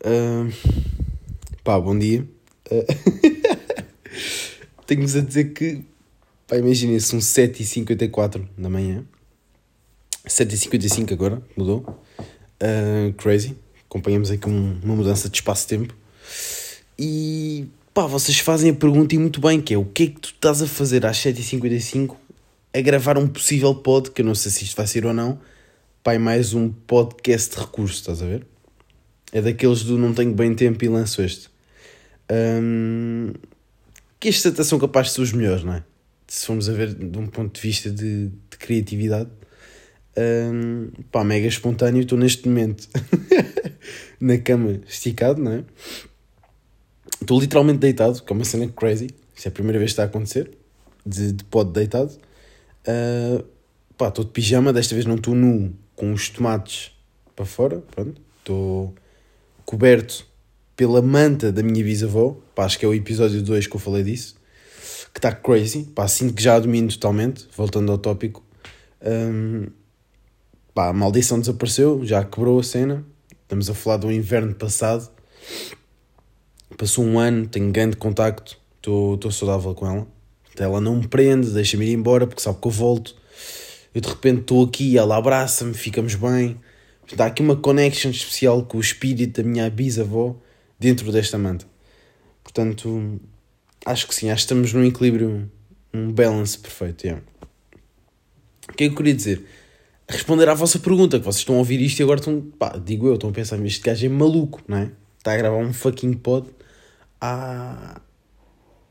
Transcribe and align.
Uh, 0.00 0.52
pá, 1.62 1.78
bom 1.78 1.98
dia. 1.98 2.26
Uh, 2.70 2.84
Tenho-vos 4.86 5.16
a 5.16 5.20
dizer 5.20 5.52
que, 5.52 5.82
pá, 6.46 6.56
imaginem, 6.56 6.98
são 7.00 7.18
7h54 7.18 8.46
da 8.56 8.68
manhã. 8.68 9.04
7h55 10.26 11.12
agora, 11.12 11.42
mudou. 11.56 11.98
Uh, 12.60 13.12
crazy. 13.14 13.56
Acompanhamos 13.88 14.30
aqui 14.30 14.48
um, 14.48 14.78
uma 14.82 14.96
mudança 14.96 15.28
de 15.28 15.36
espaço-tempo. 15.36 15.94
E, 16.98 17.66
pá, 17.92 18.06
vocês 18.06 18.38
fazem 18.38 18.70
a 18.70 18.74
pergunta 18.74 19.14
e 19.14 19.18
muito 19.18 19.40
bem, 19.40 19.60
que 19.60 19.74
é 19.74 19.78
o 19.78 19.84
que 19.84 20.02
é 20.02 20.06
que 20.06 20.20
tu 20.20 20.28
estás 20.30 20.62
a 20.62 20.66
fazer 20.66 21.06
às 21.06 21.18
7h55 21.18 22.16
a 22.72 22.80
gravar 22.80 23.16
um 23.16 23.28
possível 23.28 23.74
pod, 23.74 24.10
que 24.10 24.20
eu 24.20 24.26
não 24.26 24.34
sei 24.34 24.50
se 24.50 24.64
isto 24.64 24.76
vai 24.76 24.86
ser 24.86 25.06
ou 25.06 25.14
não, 25.14 25.38
pá, 26.02 26.18
mais 26.18 26.54
um 26.54 26.70
podcast 26.70 27.54
de 27.54 27.60
recurso, 27.60 27.94
estás 27.94 28.20
a 28.20 28.26
ver? 28.26 28.46
É 29.34 29.42
daqueles 29.42 29.82
do 29.82 29.98
não 29.98 30.14
tenho 30.14 30.32
bem 30.32 30.54
tempo 30.54 30.84
e 30.84 30.88
lanço 30.88 31.20
este. 31.20 31.50
Um, 32.30 33.32
que 34.20 34.28
estes 34.28 34.46
até 34.46 34.62
são 34.62 34.78
capazes 34.78 35.10
de 35.10 35.16
ser 35.16 35.22
os 35.22 35.32
melhores, 35.32 35.64
não 35.64 35.74
é? 35.74 35.82
Se 36.28 36.46
formos 36.46 36.68
a 36.68 36.72
ver 36.72 36.94
de 36.94 37.18
um 37.18 37.26
ponto 37.26 37.52
de 37.52 37.60
vista 37.60 37.90
de, 37.90 38.28
de 38.28 38.56
criatividade. 38.56 39.28
Um, 40.16 40.88
pá, 41.10 41.24
mega 41.24 41.48
espontâneo, 41.48 42.02
estou 42.02 42.16
neste 42.16 42.48
momento 42.48 42.88
na 44.20 44.38
cama 44.38 44.80
esticado, 44.86 45.42
não 45.42 45.50
é? 45.50 45.64
Estou 47.20 47.40
literalmente 47.40 47.80
deitado, 47.80 48.22
que 48.22 48.32
é 48.32 48.36
uma 48.36 48.44
cena 48.44 48.68
crazy. 48.68 49.08
Isto 49.34 49.46
é 49.46 49.48
a 49.48 49.52
primeira 49.52 49.80
vez 49.80 49.90
que 49.90 49.94
está 49.94 50.04
a 50.04 50.06
acontecer. 50.06 50.48
De, 51.04 51.32
de 51.32 51.44
deitado. 51.72 52.16
Uh, 52.86 53.44
pá, 53.98 54.10
estou 54.10 54.24
de 54.24 54.30
pijama, 54.30 54.72
desta 54.72 54.94
vez 54.94 55.04
não 55.04 55.16
estou 55.16 55.34
nu, 55.34 55.74
com 55.96 56.12
os 56.12 56.28
tomates 56.28 56.92
para 57.34 57.44
fora. 57.44 57.82
Pronto, 57.90 58.22
estou 58.38 58.94
coberto 59.64 60.26
pela 60.76 61.00
manta 61.00 61.52
da 61.52 61.62
minha 61.62 61.84
bisavó, 61.84 62.36
pá, 62.54 62.64
acho 62.64 62.78
que 62.78 62.84
é 62.84 62.88
o 62.88 62.94
episódio 62.94 63.42
2 63.42 63.66
que 63.66 63.76
eu 63.76 63.80
falei 63.80 64.02
disso, 64.02 64.36
que 65.12 65.18
está 65.18 65.32
crazy, 65.32 65.84
pá, 65.94 66.08
sinto 66.08 66.34
que 66.34 66.42
já 66.42 66.56
a 66.56 66.60
domino 66.60 66.88
totalmente, 66.88 67.46
voltando 67.56 67.92
ao 67.92 67.98
tópico. 67.98 68.42
Um, 69.00 69.66
pá, 70.74 70.88
a 70.88 70.92
maldição 70.92 71.38
desapareceu, 71.38 72.04
já 72.04 72.24
quebrou 72.24 72.58
a 72.58 72.62
cena, 72.62 73.04
estamos 73.42 73.70
a 73.70 73.74
falar 73.74 73.98
do 73.98 74.10
inverno 74.10 74.54
passado, 74.54 75.08
passou 76.76 77.04
um 77.04 77.18
ano, 77.18 77.46
tenho 77.46 77.70
grande 77.70 77.96
contacto, 77.96 78.58
estou 78.76 79.30
saudável 79.30 79.74
com 79.74 79.86
ela, 79.86 80.06
ela 80.58 80.80
não 80.80 80.96
me 80.96 81.06
prende, 81.06 81.50
deixa-me 81.50 81.86
ir 81.86 81.92
embora 81.92 82.26
porque 82.26 82.42
sabe 82.42 82.58
que 82.60 82.66
eu 82.66 82.72
volto, 82.72 83.14
eu 83.94 84.00
de 84.00 84.08
repente 84.08 84.40
estou 84.40 84.64
aqui, 84.64 84.98
ela 84.98 85.16
abraça-me, 85.16 85.74
ficamos 85.74 86.16
bem, 86.16 86.60
Há 87.18 87.26
aqui 87.26 87.42
uma 87.42 87.56
connection 87.56 88.10
especial 88.10 88.64
com 88.64 88.78
o 88.78 88.80
espírito 88.80 89.42
da 89.42 89.48
minha 89.48 89.68
bisavó 89.70 90.36
dentro 90.78 91.12
desta 91.12 91.38
manta. 91.38 91.66
Portanto, 92.42 93.20
acho 93.84 94.08
que 94.08 94.14
sim, 94.14 94.30
acho 94.30 94.46
que 94.46 94.52
estamos 94.52 94.72
num 94.72 94.84
equilíbrio, 94.84 95.50
um 95.92 96.12
balance 96.12 96.58
perfeito. 96.58 97.04
Yeah. 97.04 97.22
O 98.70 98.72
que 98.72 98.84
é 98.84 98.86
que 98.88 98.92
eu 98.92 98.96
queria 98.96 99.14
dizer? 99.14 99.44
Responder 100.08 100.48
à 100.48 100.54
vossa 100.54 100.78
pergunta, 100.78 101.18
que 101.18 101.24
vocês 101.24 101.40
estão 101.40 101.56
a 101.56 101.58
ouvir 101.58 101.80
isto 101.80 102.00
e 102.00 102.02
agora 102.02 102.20
estão, 102.20 102.40
pá, 102.40 102.76
digo 102.76 103.06
eu, 103.06 103.14
estão 103.14 103.30
a 103.30 103.32
pensar, 103.32 103.64
este 103.64 103.80
gajo 103.80 104.04
é 104.04 104.08
maluco, 104.08 104.62
não 104.68 104.78
é? 104.78 104.90
Está 105.18 105.32
a 105.32 105.36
gravar 105.36 105.56
um 105.56 105.72
fucking 105.72 106.12
pod 106.14 106.48
há 107.20 108.00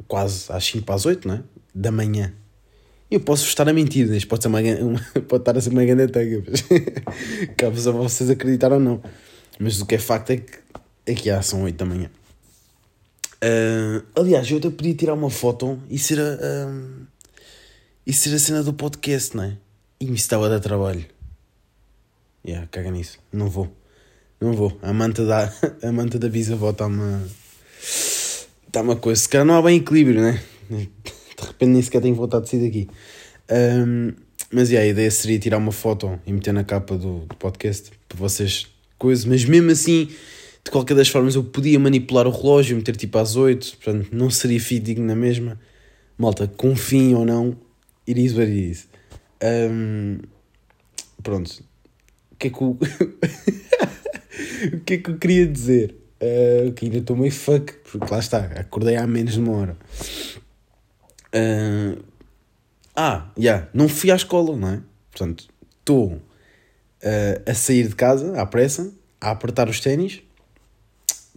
quase 0.07 0.51
às 0.51 0.65
5 0.65 0.85
para 0.85 0.95
as 0.95 1.05
8, 1.05 1.27
não 1.27 1.35
é? 1.35 1.43
Da 1.73 1.91
manhã. 1.91 2.33
Eu 3.13 3.19
posso 3.19 3.45
estar 3.45 3.69
a 3.69 3.73
mentir, 3.73 4.11
isto 4.11 4.27
pode, 4.27 4.41
ser 4.41 4.47
uma, 4.47 4.59
uma, 4.81 4.99
pode 5.27 5.41
estar 5.41 5.55
a 5.55 5.61
ser 5.61 5.69
uma 5.69 5.85
grande 5.85 6.07
tanga, 6.07 6.43
mas 6.49 6.63
cabe 7.55 7.77
a 7.87 7.91
vocês 7.91 8.27
acreditar 8.27 8.73
ou 8.73 8.79
não. 8.79 9.03
Mas 9.59 9.79
o 9.79 9.85
que 9.85 9.93
é 9.93 9.99
facto 9.99 10.31
é 10.31 10.37
que 10.37 11.11
aqui 11.11 11.29
há 11.29 11.39
são 11.43 11.61
8 11.61 11.75
da 11.75 11.85
manhã. 11.85 12.09
Uh, 13.35 14.03
aliás, 14.15 14.49
eu 14.49 14.57
até 14.57 14.67
podia 14.71 14.95
tirar 14.95 15.13
uma 15.13 15.29
foto 15.29 15.79
e 15.91 15.99
ser 15.99 16.19
a, 16.19 16.23
uh, 16.23 17.05
e 18.03 18.11
ser 18.11 18.33
a 18.33 18.39
cena 18.39 18.63
do 18.63 18.73
podcast, 18.73 19.37
não 19.37 19.43
é? 19.43 19.57
E 19.99 20.07
me 20.07 20.15
estava 20.15 20.47
a 20.47 20.49
dar 20.49 20.59
trabalho. 20.59 21.05
Yeah, 22.43 22.67
caga 22.71 22.89
nisso. 22.89 23.19
Não 23.31 23.47
vou. 23.47 23.71
Não 24.41 24.53
vou. 24.53 24.75
A 24.81 24.91
manta 24.91 25.23
da, 25.23 25.53
a 25.87 25.91
manta 25.91 26.17
da 26.17 26.29
bisavó 26.29 26.71
está-me. 26.71 27.29
Está 27.79 28.81
uma 28.81 28.95
coisa. 28.95 29.21
Se 29.21 29.29
calhar 29.29 29.45
não 29.45 29.53
há 29.53 29.61
bem 29.61 29.77
equilíbrio, 29.77 30.19
né? 30.19 30.41
De 31.43 31.47
repente 31.51 31.69
nem 31.69 31.81
sequer 31.81 32.01
tenho 32.01 32.15
vontade 32.15 32.45
de 32.45 32.49
sair 32.49 32.61
daqui. 32.61 32.89
Um, 33.51 34.13
mas 34.51 34.69
yeah, 34.69 34.87
a 34.87 34.91
ideia 34.91 35.09
seria 35.09 35.39
tirar 35.39 35.57
uma 35.57 35.71
foto 35.71 36.19
e 36.25 36.31
meter 36.31 36.53
na 36.53 36.63
capa 36.63 36.95
do, 36.95 37.25
do 37.25 37.35
podcast 37.35 37.91
para 38.07 38.17
vocês 38.17 38.67
coisas, 38.97 39.25
mas 39.25 39.43
mesmo 39.45 39.71
assim, 39.71 40.09
de 40.63 40.71
qualquer 40.71 40.95
das 40.95 41.09
formas, 41.09 41.35
eu 41.35 41.43
podia 41.43 41.79
manipular 41.79 42.25
o 42.27 42.31
relógio, 42.31 42.77
meter 42.77 42.95
tipo 42.95 43.17
às 43.17 43.35
8, 43.35 43.77
portanto 43.77 44.09
não 44.11 44.29
seria 44.29 44.59
fidedigno 44.59 45.05
na 45.05 45.15
mesma. 45.15 45.59
Malta, 46.17 46.47
confiem 46.47 47.15
ou 47.15 47.25
não, 47.25 47.57
it 48.07 48.23
is 48.23 48.33
what 48.33 48.43
it 48.43 48.71
is. 48.71 48.87
Um, 49.43 50.19
pronto. 51.21 51.63
O 52.31 52.35
que 52.37 52.47
é 52.47 52.49
que 52.49 52.63
o... 52.63 52.77
o 54.73 54.79
que 54.85 54.93
é 54.93 54.97
que 54.97 55.09
eu 55.09 55.17
queria 55.17 55.47
dizer? 55.47 55.95
Uh, 56.21 56.71
que 56.71 56.85
ainda 56.85 56.99
estou 56.99 57.17
meio 57.17 57.31
fuck, 57.31 57.73
porque 57.91 58.13
lá 58.13 58.19
está, 58.19 58.37
acordei 58.55 58.95
há 58.95 59.05
menos 59.05 59.33
de 59.33 59.39
uma 59.39 59.51
hora. 59.57 59.77
Uh, 61.33 62.03
ah, 62.95 63.31
já, 63.35 63.41
yeah, 63.41 63.69
não 63.73 63.89
fui 63.89 64.11
à 64.11 64.15
escola, 64.15 64.55
não 64.55 64.69
é? 64.69 64.81
Portanto, 65.09 65.47
estou 65.79 66.13
uh, 66.13 66.21
a 67.49 67.53
sair 67.53 67.87
de 67.87 67.95
casa 67.95 68.39
à 68.39 68.45
pressa, 68.45 68.93
a 69.19 69.31
apertar 69.31 69.67
os 69.67 69.79
ténis, 69.79 70.21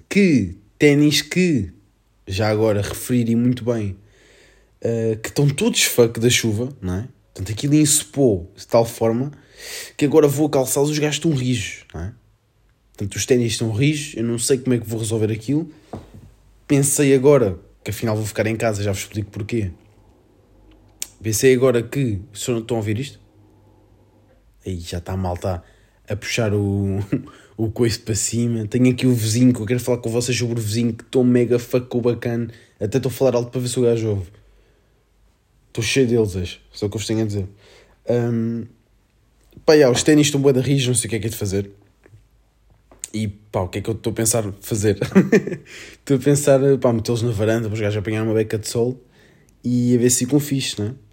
que 0.09 0.57
ténis 0.79 1.23
que, 1.23 1.73
já 2.27 2.49
agora 2.49 2.83
referi 2.83 3.35
muito 3.35 3.65
bem, 3.65 3.97
uh, 4.83 5.17
que 5.23 5.29
estão 5.29 5.49
todos 5.49 5.85
fuck 5.85 6.21
da 6.21 6.29
chuva, 6.29 6.69
não 6.81 6.95
é? 6.95 7.09
Portanto, 7.33 7.53
aquilo 7.53 7.75
ensopou 7.75 8.51
de 8.57 8.67
tal 8.67 8.85
forma 8.85 9.31
que 9.97 10.05
agora 10.05 10.29
vou 10.29 10.49
calçá-los, 10.49 10.91
os 10.91 10.99
gajos 10.99 11.17
estão 11.17 11.33
rijos, 11.33 11.85
não 11.95 12.03
é? 12.03 12.13
Portanto, 12.93 13.17
os 13.17 13.27
ténis 13.27 13.53
estão 13.53 13.71
rijos, 13.71 14.15
eu 14.17 14.25
não 14.25 14.39
sei 14.39 14.59
como 14.59 14.75
é 14.75 14.79
que 14.79 14.87
vou 14.87 14.99
resolver 14.99 15.31
aquilo. 15.31 15.71
Pensei 16.67 17.15
agora 17.15 17.59
que 17.85 17.91
afinal 17.91 18.17
vou 18.17 18.25
ficar 18.25 18.47
em 18.47 18.57
casa, 18.57 18.83
já 18.83 18.91
vos 18.91 19.01
explico 19.01 19.31
porquê. 19.31 19.71
Pensei 21.23 21.55
agora 21.55 21.83
que. 21.83 22.21
Estão 22.33 22.65
a 22.71 22.75
ouvir 22.75 22.99
isto? 22.99 23.21
Aí 24.65 24.79
já 24.81 24.99
está 24.99 25.17
mal, 25.17 25.35
está 25.35 25.63
a 26.09 26.17
puxar 26.17 26.53
o, 26.55 26.99
o 27.57 27.71
coice 27.71 27.99
para 27.99 28.15
cima. 28.15 28.67
Tenho 28.67 28.91
aqui 28.91 29.07
o 29.07 29.15
vizinho 29.15 29.53
que 29.53 29.61
eu 29.61 29.67
quero 29.67 29.81
falar 29.81 29.99
com 29.99 30.11
vocês 30.11 30.37
sobre 30.37 30.59
o 30.59 30.63
vizinho 30.63 30.93
que 30.93 31.05
estou 31.05 31.25
mega 31.25 31.59
fuck 31.59 32.01
bacana. 32.01 32.49
Até 32.81 32.99
estou 32.99 33.11
a 33.11 33.13
falar 33.13 33.35
alto 33.35 33.51
para 33.51 33.61
ver 33.61 33.69
se 33.69 33.79
o 33.79 33.83
gajo 33.83 34.09
ouve. 34.09 34.31
Estou 35.69 35.83
cheio 35.85 36.07
deles 36.07 36.35
hoje, 36.35 36.61
só 36.73 36.89
que 36.89 36.97
eu 36.97 36.99
vos 36.99 37.07
tenho 37.07 37.23
a 37.23 37.27
dizer. 37.27 37.47
Um, 38.09 38.65
pá, 39.65 39.77
já, 39.77 39.91
os 39.91 40.03
ténis 40.03 40.29
estão 40.29 40.41
boa 40.41 40.53
da 40.53 40.61
rija, 40.61 40.89
não 40.89 40.95
sei 40.95 41.07
o 41.07 41.11
que 41.11 41.17
é 41.17 41.19
que 41.19 41.27
é 41.27 41.31
de 41.31 41.37
fazer. 41.37 41.71
E 43.13 43.29
pá, 43.29 43.61
o 43.61 43.69
que 43.69 43.79
é 43.79 43.81
que 43.83 43.91
eu 43.91 43.95
estou 43.95 44.11
a 44.11 44.15
pensar 44.15 44.45
fazer? 44.61 44.99
estou 45.99 46.17
a 46.17 46.21
pensar, 46.21 46.61
pá, 46.81 46.93
metê-los 46.93 47.23
na 47.23 47.31
varanda 47.31 47.69
para 47.69 47.75
os 47.75 47.81
gajos 47.81 47.99
apanhar 47.99 48.23
uma 48.23 48.35
beca 48.35 48.59
de 48.59 48.69
sol 48.69 49.01
e 49.63 49.95
a 49.95 49.99
ver 49.99 50.11
se 50.11 50.25
ficam 50.25 50.41
fixe, 50.41 50.81
não 50.81 50.89
é? 50.89 51.06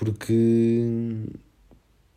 Porque 0.00 1.12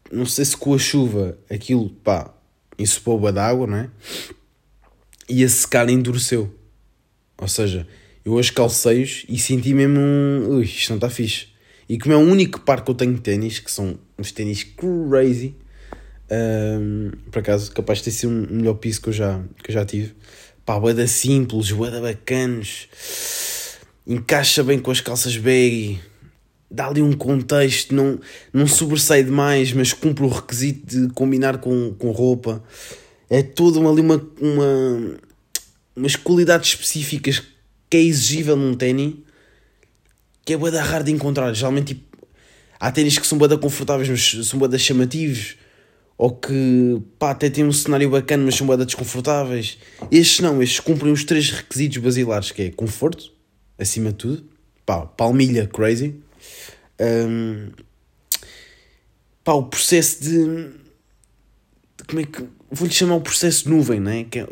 não 0.09 0.25
sei 0.25 0.45
se 0.45 0.55
com 0.55 0.73
a 0.73 0.77
chuva 0.77 1.37
aquilo, 1.51 1.89
pá, 1.89 2.33
ensopou 2.79 3.27
a 3.27 3.31
d'água, 3.31 3.67
não 3.67 3.75
é? 3.75 3.89
E 5.27 5.43
a 5.43 5.49
secar 5.49 5.89
endureceu. 5.89 6.49
Ou 7.37 7.47
seja, 7.49 7.85
eu 8.23 8.31
hoje 8.31 8.53
calcei-os 8.53 9.25
e 9.27 9.37
senti 9.37 9.73
mesmo 9.73 9.99
um. 9.99 10.55
Ui, 10.55 10.63
isto 10.63 10.91
não 10.91 10.95
está 10.95 11.09
fixe. 11.09 11.47
E 11.89 11.99
como 11.99 12.13
é 12.13 12.17
o 12.17 12.21
único 12.21 12.61
par 12.61 12.85
que 12.85 12.89
eu 12.89 12.95
tenho 12.95 13.15
de 13.15 13.19
ténis, 13.19 13.59
que 13.59 13.69
são 13.69 13.99
uns 14.17 14.31
ténis 14.31 14.63
crazy, 14.63 15.53
um, 16.31 17.11
por 17.29 17.39
acaso, 17.39 17.69
capaz 17.73 17.97
de 17.97 18.05
ter 18.05 18.11
sido 18.11 18.29
o 18.29 18.53
melhor 18.53 18.75
piso 18.75 19.01
que 19.01 19.09
eu 19.09 19.13
já, 19.13 19.43
que 19.61 19.71
eu 19.71 19.73
já 19.73 19.85
tive. 19.85 20.15
Pá, 20.65 20.79
boeda 20.79 21.05
simples, 21.05 21.69
boeda 21.69 21.99
bacanos, 21.99 22.87
encaixa 24.07 24.63
bem 24.63 24.79
com 24.79 24.89
as 24.89 25.01
calças 25.01 25.35
baggy 25.35 25.99
dá 26.73 26.87
ali 26.87 27.03
um 27.03 27.13
contexto, 27.13 27.93
não, 27.93 28.19
não 28.51 28.65
sobressai 28.65 29.23
demais, 29.23 29.71
mas 29.71 29.93
cumpre 29.93 30.23
o 30.23 30.27
requisito 30.27 31.07
de 31.07 31.13
combinar 31.13 31.59
com, 31.59 31.93
com 31.93 32.09
roupa. 32.09 32.63
É 33.29 33.43
tudo 33.43 33.87
ali 33.87 34.01
uma, 34.01 34.15
uma, 34.41 35.17
umas 35.95 36.15
qualidades 36.15 36.69
específicas 36.69 37.43
que 37.87 37.97
é 37.97 38.01
exigível 38.01 38.55
num 38.55 38.73
ténis 38.73 39.13
que 40.43 40.53
é 40.53 40.57
da 40.57 40.83
raro 40.83 41.03
de 41.03 41.11
encontrar. 41.11 41.53
Geralmente 41.53 41.93
tipo, 41.93 42.17
há 42.79 42.91
ténis 42.91 43.19
que 43.19 43.27
são 43.27 43.37
boa 43.37 43.55
confortáveis, 43.57 44.09
mas 44.09 44.47
são 44.47 44.57
boa 44.57 44.77
chamativos. 44.77 45.55
Ou 46.17 46.31
que 46.31 47.01
pá, 47.19 47.31
até 47.31 47.49
tem 47.51 47.63
um 47.63 47.71
cenário 47.71 48.09
bacana, 48.09 48.43
mas 48.43 48.55
são 48.55 48.65
boa 48.65 48.83
desconfortáveis. 48.83 49.77
Estes 50.11 50.39
não, 50.39 50.61
estes 50.61 50.79
cumprem 50.79 51.13
os 51.13 51.23
três 51.23 51.51
requisitos 51.51 51.99
basilares, 51.99 52.51
que 52.51 52.63
é 52.63 52.71
conforto, 52.71 53.31
acima 53.77 54.09
de 54.09 54.15
tudo. 54.15 54.43
Pá, 54.85 55.05
palmilha 55.05 55.67
crazy 55.67 56.23
um, 56.99 57.71
pá, 59.43 59.53
o 59.53 59.63
processo 59.63 60.23
de, 60.23 60.71
como 62.07 62.21
é 62.21 62.25
que 62.25 62.43
vou-lhe 62.71 62.93
chamar 62.93 63.15
o 63.15 63.21
processo 63.21 63.69
nuvem, 63.69 63.99
não 63.99 64.11
é? 64.11 64.23
Que, 64.23 64.39
é, 64.39 64.47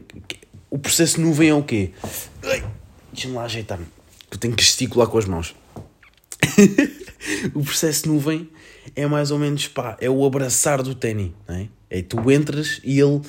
o 0.69 0.77
processo 0.77 1.19
nuvem 1.19 1.49
é 1.49 1.53
o 1.53 1.63
quê? 1.63 1.91
Deixa-me 3.11 3.35
lá 3.35 3.43
ajeitar-me, 3.43 3.85
que 4.29 4.35
eu 4.35 4.39
tenho 4.39 4.55
que 4.55 4.63
gesticular 4.63 5.07
com 5.07 5.17
as 5.17 5.25
mãos. 5.25 5.55
o 7.53 7.63
processo 7.63 8.07
nuvem 8.07 8.49
é 8.95 9.05
mais 9.05 9.31
ou 9.31 9.39
menos, 9.39 9.67
pá, 9.67 9.97
é 9.99 10.09
o 10.09 10.25
abraçar 10.25 10.81
do 10.81 10.95
ténis, 10.95 11.31
não 11.47 11.55
é? 11.55 11.67
É 11.93 12.01
tu 12.01 12.31
entras 12.31 12.79
e 12.85 13.01
ele 13.01 13.19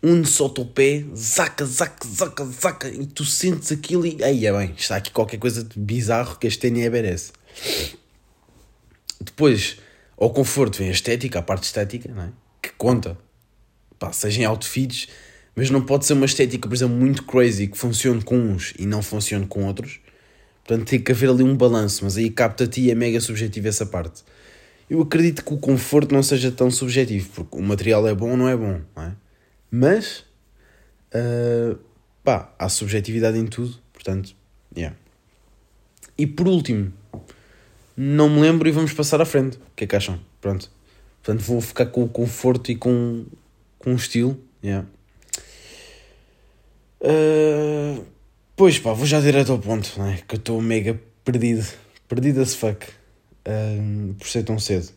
une 0.00 0.24
só 0.24 0.46
o 0.46 0.64
pé, 0.64 1.04
zaca, 1.12 1.66
zaca, 1.66 2.06
zaca, 2.06 2.44
zaca, 2.44 2.88
e 2.88 3.04
tu 3.04 3.24
sentes 3.24 3.72
aquilo 3.72 4.06
e. 4.06 4.22
Aí 4.22 4.46
é 4.46 4.52
bem, 4.52 4.72
está 4.78 4.94
aqui 4.94 5.10
qualquer 5.10 5.38
coisa 5.38 5.64
de 5.64 5.76
bizarro 5.76 6.38
que 6.38 6.46
este 6.46 6.60
ténis 6.60 6.88
merece. 6.88 7.32
Depois, 9.22 9.78
ao 10.16 10.30
conforto 10.30 10.78
vem 10.78 10.88
a 10.88 10.92
estética, 10.92 11.38
a 11.38 11.42
parte 11.42 11.64
estética, 11.64 12.12
não 12.12 12.22
é? 12.22 12.32
Que 12.60 12.70
conta. 12.70 13.16
Pá, 13.98 14.12
seja 14.12 14.42
em 14.42 14.44
outfits, 14.44 15.08
mas 15.54 15.70
não 15.70 15.80
pode 15.80 16.06
ser 16.06 16.14
uma 16.14 16.26
estética, 16.26 16.68
por 16.68 16.74
exemplo, 16.74 16.96
muito 16.96 17.24
crazy 17.24 17.68
que 17.68 17.78
funcione 17.78 18.22
com 18.22 18.36
uns 18.36 18.74
e 18.78 18.86
não 18.86 19.02
funcione 19.02 19.46
com 19.46 19.64
outros. 19.64 20.00
Portanto, 20.64 20.88
tem 20.88 21.00
que 21.00 21.12
haver 21.12 21.30
ali 21.30 21.42
um 21.42 21.56
balanço, 21.56 22.04
mas 22.04 22.16
aí 22.16 22.30
capta-te 22.30 22.80
e 22.80 22.90
é 22.90 22.94
mega 22.94 23.20
subjetivo 23.20 23.68
essa 23.68 23.86
parte. 23.86 24.22
Eu 24.88 25.00
acredito 25.00 25.44
que 25.44 25.54
o 25.54 25.58
conforto 25.58 26.12
não 26.12 26.22
seja 26.22 26.50
tão 26.50 26.70
subjetivo, 26.70 27.28
porque 27.34 27.56
o 27.56 27.62
material 27.62 28.06
é 28.08 28.14
bom 28.14 28.30
ou 28.30 28.36
não 28.36 28.48
é 28.48 28.56
bom, 28.56 28.80
não 28.94 29.02
é? 29.02 29.12
Mas, 29.70 30.24
uh, 31.14 31.78
pá, 32.22 32.54
há 32.58 32.68
subjetividade 32.68 33.38
em 33.38 33.46
tudo, 33.46 33.78
portanto, 33.92 34.34
yeah. 34.76 34.96
E 36.16 36.26
por 36.26 36.46
último, 36.46 36.92
não 37.96 38.28
me 38.28 38.40
lembro 38.40 38.68
e 38.68 38.72
vamos 38.72 38.92
passar 38.92 39.20
à 39.20 39.24
frente. 39.24 39.56
O 39.56 39.74
que 39.76 39.84
é 39.84 39.86
que 39.86 39.96
acham? 39.96 40.18
Pronto. 40.40 40.70
Portanto, 41.22 41.44
vou 41.44 41.60
ficar 41.60 41.86
com 41.86 42.02
o 42.02 42.08
conforto 42.08 42.70
e 42.70 42.76
com, 42.76 43.24
com 43.78 43.92
o 43.92 43.96
estilo, 43.96 44.38
yeah. 44.62 44.86
Uh, 47.00 48.04
pois 48.56 48.78
pá, 48.78 48.92
vou 48.92 49.06
já 49.06 49.20
direto 49.20 49.52
ao 49.52 49.58
ponto, 49.58 49.92
não 49.98 50.06
é? 50.06 50.22
Que 50.26 50.34
eu 50.34 50.38
estou 50.38 50.60
mega 50.60 51.00
perdido. 51.24 51.66
Perdido 52.08 52.40
as 52.40 52.54
fuck 52.54 52.86
um, 53.48 54.14
por 54.14 54.28
ser 54.28 54.42
tão 54.42 54.58
cedo. 54.58 54.90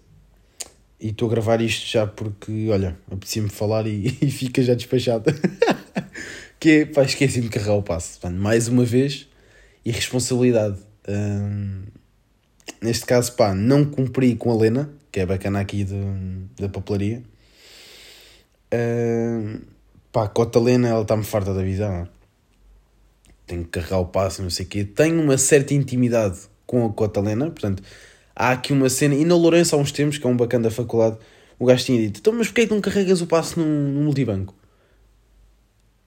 E 1.00 1.10
estou 1.10 1.28
a 1.28 1.32
gravar 1.32 1.62
isto 1.62 1.86
já 1.88 2.08
porque, 2.08 2.70
olha, 2.70 2.98
apetecia-me 3.12 3.50
falar 3.50 3.86
e, 3.88 4.18
e 4.22 4.32
fica 4.32 4.62
já 4.62 4.74
despachado. 4.74 5.26
que 6.60 6.70
é, 6.70 6.86
pá, 6.86 7.04
esqueci-me 7.04 7.46
de 7.46 7.52
carregar 7.52 7.76
o 7.76 7.84
passo. 7.84 8.20
mais 8.32 8.68
uma 8.68 8.86
vez, 8.86 9.28
irresponsabilidade. 9.84 10.80
Um, 11.08 11.84
neste 12.82 13.06
caso, 13.06 13.34
pá, 13.34 13.54
não 13.54 13.86
cumpri 13.86 14.36
com 14.36 14.52
a 14.52 14.56
Lena, 14.56 14.90
que 15.12 15.20
é 15.20 15.26
bacana 15.26 15.60
aqui 15.60 15.84
de, 15.84 15.96
da 16.60 16.70
papelaria. 16.70 17.24
Um, 18.74 19.60
pá, 20.12 20.26
a 20.26 20.28
cota 20.28 20.60
Lena, 20.60 20.90
ela 20.90 21.02
está-me 21.02 21.24
farta 21.24 21.54
da 21.54 21.62
visão. 21.62 22.08
Tenho 23.48 23.64
que 23.64 23.70
carregar 23.70 24.00
o 24.00 24.06
passo, 24.06 24.42
não 24.42 24.50
sei 24.50 24.66
o 24.66 24.70
quê. 24.70 24.84
Tenho 24.84 25.22
uma 25.22 25.38
certa 25.38 25.74
intimidade 25.74 26.40
com 26.66 26.86
a 26.86 26.92
cota 26.92 27.22
Lena, 27.22 27.46
portanto 27.46 27.84
há 28.36 28.52
aqui 28.52 28.74
uma 28.74 28.90
cena, 28.90 29.16
e 29.16 29.24
na 29.24 29.36
Lourenço 29.36 29.76
há 29.76 29.80
uns 29.80 29.92
tempos, 29.92 30.18
que 30.18 30.28
é 30.28 30.30
um 30.30 30.36
bacana 30.36 30.66
da 30.66 30.72
faculdade, 30.72 31.18
o 31.58 31.66
gajo 31.66 31.86
tinha 31.86 32.02
dito, 32.02 32.20
então 32.20 32.34
mas 32.34 32.48
porquê 32.48 32.62
é 32.62 32.68
que 32.68 32.74
não 32.74 32.82
carregas 32.82 33.22
o 33.22 33.28
passo 33.28 33.60
no, 33.60 33.66
no 33.66 34.02
multibanco? 34.02 34.54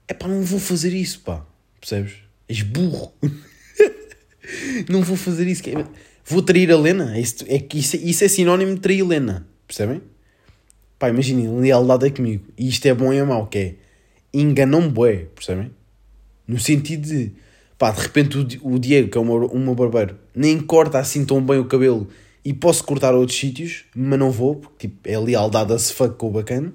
É 0.07 0.13
pá, 0.13 0.27
não 0.27 0.43
vou 0.43 0.59
fazer 0.59 0.93
isso, 0.93 1.21
pá, 1.21 1.45
percebes? 1.79 2.17
És 2.47 2.61
burro. 2.61 3.13
não 4.89 5.01
vou 5.01 5.15
fazer 5.15 5.47
isso. 5.47 5.61
É, 5.69 5.85
vou 6.29 6.41
trair 6.41 6.71
a 6.71 6.77
Lena? 6.77 7.15
É 7.17 7.19
isso, 7.19 7.43
é, 7.47 7.63
isso, 7.73 7.95
isso 7.97 8.23
é 8.23 8.27
sinónimo 8.27 8.75
de 8.75 8.79
trair 8.79 9.01
a 9.01 9.05
Lena, 9.05 9.47
percebem? 9.67 10.01
Pá, 10.97 11.09
imaginem, 11.09 11.49
lealdade 11.59 12.07
é 12.07 12.09
comigo. 12.09 12.45
E 12.57 12.67
isto 12.67 12.85
é 12.85 12.93
bom 12.93 13.11
e 13.11 13.17
é 13.17 13.23
mau, 13.23 13.47
que 13.47 13.57
é 13.57 13.75
enganam-me 14.33 14.89
bué, 14.89 15.27
percebem? 15.35 15.71
No 16.47 16.59
sentido 16.59 17.07
de 17.07 17.31
pá, 17.77 17.91
de 17.91 18.01
repente 18.01 18.37
o, 18.37 18.73
o 18.73 18.79
Diego, 18.79 19.09
que 19.09 19.17
é 19.17 19.21
o 19.21 19.59
meu 19.59 19.75
barbeiro, 19.75 20.17
nem 20.35 20.59
corta 20.59 20.99
assim 20.99 21.25
tão 21.25 21.41
bem 21.41 21.59
o 21.59 21.65
cabelo 21.65 22.07
e 22.43 22.53
posso 22.53 22.83
cortar 22.83 23.13
a 23.13 23.17
outros 23.17 23.37
sítios, 23.37 23.85
mas 23.95 24.19
não 24.19 24.31
vou, 24.31 24.55
porque 24.55 24.87
tipo, 24.87 25.07
é 25.07 25.17
lealdade 25.17 25.73
a 25.73 25.79
se 25.79 25.93
fuck 25.93 26.15
com 26.15 26.27
o 26.27 26.31
bacana. 26.31 26.73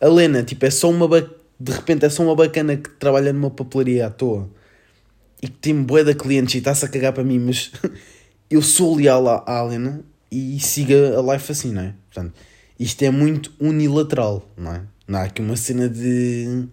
A 0.00 0.06
Lena, 0.08 0.42
tipo, 0.42 0.64
é 0.64 0.70
só 0.70 0.90
uma 0.90 1.08
de 1.58 1.72
repente 1.72 2.04
é 2.04 2.10
só 2.10 2.22
uma 2.22 2.34
bacana 2.34 2.76
que 2.76 2.90
trabalha 2.90 3.32
numa 3.32 3.50
papelaria 3.50 4.06
à 4.06 4.10
toa 4.10 4.48
e 5.42 5.48
que 5.48 5.56
tem 5.58 5.82
bué 5.82 6.04
de 6.04 6.14
clientes 6.14 6.54
e 6.54 6.58
está-se 6.58 6.84
a 6.84 6.88
cagar 6.88 7.12
para 7.12 7.24
mim, 7.24 7.38
mas 7.38 7.72
eu 8.50 8.62
sou 8.62 8.96
leal 8.96 9.26
à, 9.46 9.62
Lena 9.62 10.04
e 10.30 10.58
siga 10.60 11.18
a 11.18 11.34
life 11.34 11.50
assim, 11.50 11.72
não 11.72 11.82
é? 11.82 11.94
Portanto, 12.12 12.34
isto 12.78 13.02
é 13.02 13.10
muito 13.10 13.52
unilateral, 13.60 14.48
não 14.56 14.74
é? 14.74 14.82
Não 15.06 15.18
há 15.18 15.22
aqui 15.24 15.40
uma 15.40 15.56
cena 15.56 15.88
de 15.88 16.66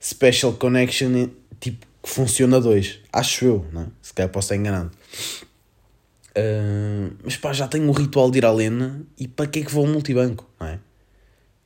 special 0.00 0.52
connection, 0.54 1.28
tipo, 1.60 1.86
que 2.02 2.08
funciona 2.08 2.60
dois. 2.60 2.98
Acho 3.12 3.44
eu, 3.44 3.66
não 3.72 3.82
é? 3.82 3.86
Se 4.02 4.12
calhar 4.12 4.30
posso 4.30 4.46
estar 4.46 4.56
enganado. 4.56 4.90
Uh, 6.30 7.14
mas 7.22 7.36
pá, 7.36 7.52
já 7.52 7.68
tenho 7.68 7.88
o 7.88 7.92
ritual 7.92 8.30
de 8.30 8.38
ir 8.38 8.44
à 8.44 8.50
Lena 8.50 9.02
e 9.18 9.28
para 9.28 9.46
que 9.46 9.60
é 9.60 9.64
que 9.64 9.72
vou 9.72 9.86
ao 9.86 9.92
multibanco, 9.92 10.48
não 10.58 10.66
é? 10.66 10.78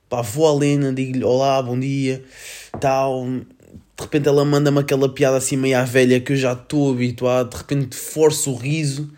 Pá, 0.08 0.22
vou 0.22 0.46
à 0.46 0.54
Lena, 0.54 0.92
digo-lhe 0.92 1.24
olá, 1.24 1.62
bom 1.62 1.78
dia, 1.78 2.24
tal. 2.80 3.24
De 3.26 4.02
repente 4.02 4.28
ela 4.28 4.44
manda-me 4.44 4.78
aquela 4.78 5.08
piada 5.08 5.36
assim 5.36 5.56
meio 5.56 5.78
à 5.78 5.84
velha 5.84 6.20
que 6.20 6.32
eu 6.32 6.36
já 6.36 6.52
estou 6.52 6.92
habituado. 6.92 7.50
De 7.50 7.56
repente 7.56 7.96
forço 7.96 8.52
o 8.52 8.56
riso. 8.56 9.10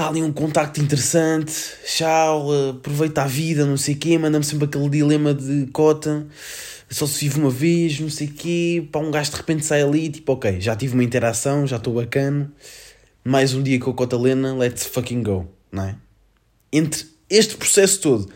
Há 0.00 0.08
ali 0.08 0.22
um 0.22 0.32
contacto 0.32 0.80
interessante. 0.80 1.52
Tchau, 1.84 2.70
aproveita 2.70 3.22
a 3.22 3.26
vida, 3.26 3.66
não 3.66 3.76
sei 3.76 3.94
o 3.94 3.98
quê. 3.98 4.16
Manda-me 4.16 4.44
sempre 4.44 4.64
aquele 4.64 4.88
dilema 4.88 5.34
de 5.34 5.66
cota 5.72 6.26
só 6.90 7.06
se 7.06 7.20
vive 7.20 7.38
uma 7.38 7.50
vez, 7.50 8.00
não 8.00 8.10
sei 8.10 8.26
o 8.26 8.32
quê, 8.32 8.88
pá, 8.90 8.98
um 8.98 9.10
gajo 9.10 9.30
de 9.30 9.36
repente 9.36 9.64
sai 9.64 9.80
ali, 9.80 10.08
tipo, 10.08 10.32
ok, 10.32 10.60
já 10.60 10.74
tive 10.74 10.94
uma 10.94 11.04
interação, 11.04 11.64
já 11.64 11.76
estou 11.76 11.94
bacana, 11.94 12.52
mais 13.22 13.54
um 13.54 13.62
dia 13.62 13.78
com 13.78 13.90
a 13.90 13.94
Cotalena, 13.94 14.56
let's 14.56 14.86
fucking 14.86 15.22
go, 15.22 15.48
não 15.70 15.84
é? 15.84 15.96
Entre 16.72 17.06
este 17.28 17.56
processo 17.56 18.00
todo, 18.00 18.32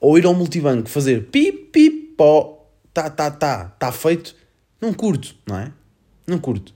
ou 0.00 0.16
ir 0.16 0.24
ao 0.24 0.32
multibanco 0.32 0.88
fazer 0.88 1.26
pi, 1.26 1.52
pi, 1.52 1.90
pó, 2.16 2.66
tá, 2.94 3.10
tá, 3.10 3.30
tá, 3.30 3.64
tá 3.78 3.92
feito, 3.92 4.34
não 4.80 4.94
curto, 4.94 5.36
não 5.46 5.58
é? 5.58 5.70
Não 6.26 6.38
curto. 6.38 6.72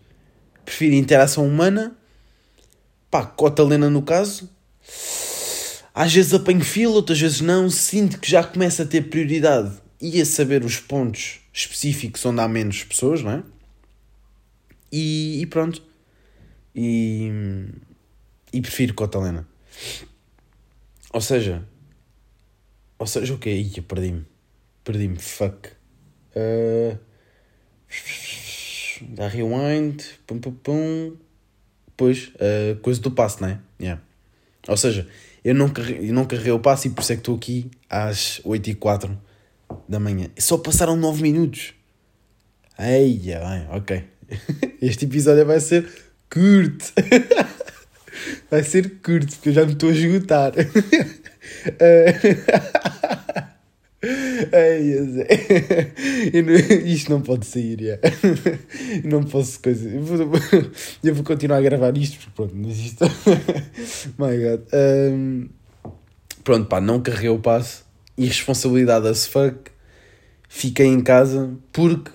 Prefiro 0.67 0.95
interação 0.95 1.47
humana, 1.47 1.97
pá, 3.13 3.25
Cotalena 3.25 3.89
no 3.89 4.03
caso, 4.03 4.51
às 5.95 6.13
vezes 6.13 6.35
apanho 6.35 6.65
fila, 6.65 6.95
outras 6.95 7.21
vezes 7.21 7.41
não, 7.41 7.71
sinto 7.71 8.19
que 8.19 8.29
já 8.29 8.43
começa 8.43 8.83
a 8.83 8.87
ter 8.87 9.03
prioridade 9.03 9.81
ia 10.03 10.27
saber 10.27 10.65
os 10.65 10.81
pontos 10.81 11.41
específicos 11.53 12.27
onde 12.27 12.41
há 12.41 12.49
menos 12.49 12.83
pessoas, 12.83 13.23
não 13.23 13.31
é? 13.31 13.43
E, 14.91 15.41
e 15.41 15.47
pronto. 15.47 15.81
E, 16.75 17.31
e 18.53 18.61
prefiro 18.61 18.95
Cotalena. 18.95 19.47
Ou 21.13 21.21
seja, 21.21 21.67
ou 22.99 23.07
seja, 23.07 23.33
o 23.33 23.39
que 23.39 23.51
okay, 23.51 23.71
Ia, 23.77 23.83
perdi-me. 23.83 24.27
Perdi-me, 24.83 25.19
fuck. 25.19 25.69
Uh, 26.35 26.99
dá 29.03 29.29
rewind, 29.29 30.03
pum 30.27 30.41
pum 30.41 30.53
pum. 30.53 31.17
Depois, 32.03 32.33
uh, 32.35 32.75
coisa 32.81 33.01
do 33.01 33.13
passo, 33.13 33.41
não 33.41 33.49
é? 33.49 33.59
Yeah. 33.81 34.03
Ou 34.67 34.77
seja, 34.77 35.07
eu 35.45 35.55
não, 35.55 35.69
carreguei, 35.69 36.11
eu 36.11 36.15
não 36.15 36.25
carreguei 36.25 36.51
o 36.51 36.59
passo 36.59 36.89
e 36.89 36.91
por 36.91 37.03
isso 37.03 37.13
é 37.13 37.15
que 37.15 37.21
estou 37.21 37.37
aqui 37.37 37.71
às 37.89 38.41
8 38.43 38.71
e 38.71 38.75
4 38.75 39.17
da 39.89 40.01
manhã. 40.01 40.29
Só 40.37 40.59
passaram 40.59 40.97
9 40.97 41.23
minutos. 41.23 41.75
Eia, 42.77 43.39
bem, 43.39 43.69
ok. 43.71 44.05
Este 44.83 45.05
episódio 45.05 45.47
vai 45.47 45.61
ser 45.61 45.89
curto. 46.29 46.93
Vai 48.51 48.63
ser 48.63 49.01
curto, 49.01 49.35
porque 49.35 49.49
eu 49.49 49.53
já 49.55 49.65
me 49.65 49.73
estou 49.73 49.89
a 49.89 49.93
esgotar. 49.93 50.53
Ai, 54.53 54.83
isto 56.87 57.11
não 57.11 57.21
pode 57.21 57.47
sair, 57.47 57.79
já. 57.81 57.99
não 59.09 59.23
posso 59.23 59.61
coisa. 59.61 59.89
Eu 59.89 60.03
vou, 60.03 60.29
eu 61.05 61.15
vou 61.15 61.25
continuar 61.25 61.59
a 61.59 61.63
gravar 61.63 61.97
isto, 61.97 62.19
porque 62.19 62.33
pronto, 62.35 62.55
mas 62.57 62.79
isto. 62.79 63.05
My 64.19 64.37
God. 64.37 64.63
Um, 64.73 65.49
pronto, 66.43 66.67
pá, 66.67 66.81
não 66.81 67.01
carreguei 67.01 67.31
o 67.31 67.39
passo 67.39 67.85
irresponsabilidade 68.17 69.09
as 69.09 69.27
fuck, 69.27 69.71
fiquei 70.49 70.87
em 70.87 71.01
casa 71.01 71.55
porque 71.73 72.11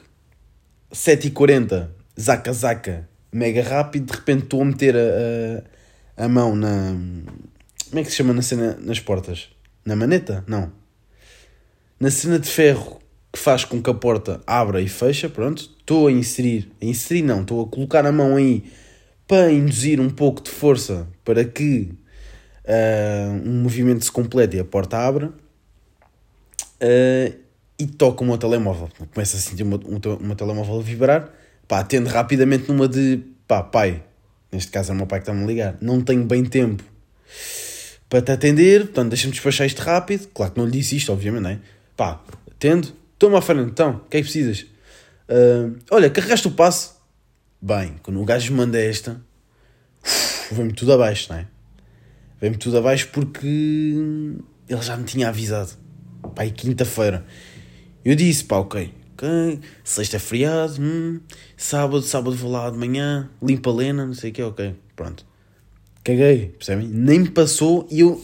7h40, 0.94 1.90
zaca 2.20 2.54
zaca, 2.54 3.10
mega 3.32 3.62
rápido, 3.62 4.12
de 4.12 4.14
repente 4.14 4.44
estou 4.44 4.62
a 4.62 4.66
meter 4.66 4.96
a, 4.96 6.22
a, 6.22 6.26
a, 6.26 6.30
mão 6.30 6.56
na. 6.56 6.96
Como 7.90 8.00
é 8.00 8.04
que 8.04 8.10
se 8.10 8.18
chama 8.18 8.34
na 8.34 8.42
cena 8.42 8.78
nas 8.80 9.00
portas? 9.00 9.50
Na 9.86 9.96
maneta? 9.96 10.44
Não. 10.48 10.72
Na 12.00 12.12
cena 12.12 12.38
de 12.38 12.48
ferro 12.48 13.00
que 13.32 13.40
faz 13.40 13.66
com 13.66 13.82
que 13.82 13.90
a 13.90 13.94
porta 13.94 14.42
abra 14.46 14.82
e 14.82 14.88
fecha, 14.88 15.28
pronto, 15.28 15.70
estou 15.80 16.08
a 16.08 16.12
inserir, 16.12 16.72
a 16.82 16.86
inserir 16.86 17.24
não, 17.24 17.42
estou 17.42 17.64
a 17.64 17.68
colocar 17.68 18.06
a 18.06 18.12
mão 18.12 18.36
aí 18.36 18.64
para 19.28 19.52
induzir 19.52 20.00
um 20.00 20.10
pouco 20.10 20.42
de 20.42 20.50
força 20.50 21.08
para 21.26 21.44
que 21.44 21.92
uh, 22.66 23.50
um 23.50 23.62
movimento 23.62 24.06
se 24.06 24.12
complete 24.12 24.58
e 24.58 24.60
a 24.60 24.66
porta 24.66 24.98
abra. 24.98 25.32
Uh, 26.82 27.48
e 27.80 27.86
toca 27.86 28.24
o 28.24 28.28
meu 28.28 28.38
telemóvel. 28.38 28.90
Começa 29.14 29.38
a 29.38 29.40
sentir 29.40 29.64
o 29.64 29.66
meu, 29.66 29.78
o 29.80 30.24
meu 30.24 30.36
telemóvel 30.36 30.80
a 30.80 30.84
vibrar, 30.84 31.30
pá, 31.68 31.80
atendo 31.80 32.10
rapidamente 32.10 32.68
numa 32.70 32.88
de, 32.88 33.22
pá, 33.48 33.62
pai, 33.62 34.04
neste 34.52 34.72
caso 34.72 34.92
é 34.92 34.94
o 34.94 34.98
meu 34.98 35.06
pai 35.06 35.20
que 35.20 35.24
está-me 35.24 35.44
a 35.44 35.48
ligar, 35.48 35.78
não 35.82 36.02
tenho 36.02 36.24
bem 36.26 36.44
tempo 36.44 36.84
para 38.10 38.22
te 38.22 38.32
atender, 38.32 38.86
portanto 38.86 39.10
deixa-me 39.10 39.34
despachar 39.34 39.68
isto 39.68 39.82
rápido. 39.82 40.28
Claro 40.34 40.54
que 40.54 40.60
não 40.60 40.66
lhe 40.66 40.72
disse 40.72 40.96
isto, 40.96 41.12
obviamente, 41.12 41.44
não 41.44 41.50
é? 41.50 41.60
Pá, 41.98 42.22
atendo, 42.50 42.94
toma 43.18 43.40
à 43.40 43.42
frente, 43.42 43.72
então, 43.72 43.96
o 44.06 44.10
que 44.10 44.18
é 44.18 44.20
que 44.22 44.26
precisas? 44.26 44.68
Uh, 45.28 45.76
olha, 45.90 46.12
carregaste 46.12 46.48
o 46.48 46.52
passo? 46.52 46.96
Bem, 47.60 47.96
quando 48.04 48.22
o 48.22 48.24
gajo 48.24 48.54
manda 48.54 48.80
esta, 48.80 49.20
vem-me 50.52 50.74
tudo 50.74 50.94
abaixo, 50.94 51.34
não 51.34 51.40
é? 51.40 51.48
Vem-me 52.40 52.56
tudo 52.56 52.78
abaixo 52.78 53.10
porque 53.12 53.48
ele 54.70 54.82
já 54.82 54.96
me 54.96 55.06
tinha 55.06 55.28
avisado. 55.28 55.72
Pá, 56.36 56.46
e 56.46 56.52
quinta-feira. 56.52 57.26
Eu 58.06 58.14
disse, 58.14 58.44
pá, 58.44 58.58
ok, 58.58 58.94
ok, 59.14 59.60
sexta 59.84 60.18
é 60.18 60.20
feriado, 60.20 60.80
hum, 60.80 61.20
sábado, 61.58 62.04
sábado 62.04 62.36
vou 62.36 62.52
lá 62.52 62.70
de 62.70 62.78
manhã, 62.78 63.28
limpa 63.42 63.72
a 63.72 63.74
lena, 63.74 64.06
não 64.06 64.14
sei 64.14 64.30
o 64.30 64.34
que, 64.34 64.44
ok, 64.44 64.76
pronto. 64.96 65.26
Caguei, 66.04 66.50
percebem? 66.58 66.88
Nem 66.88 67.22
me 67.22 67.30
passou 67.32 67.88
e 67.90 68.02
eu. 68.02 68.24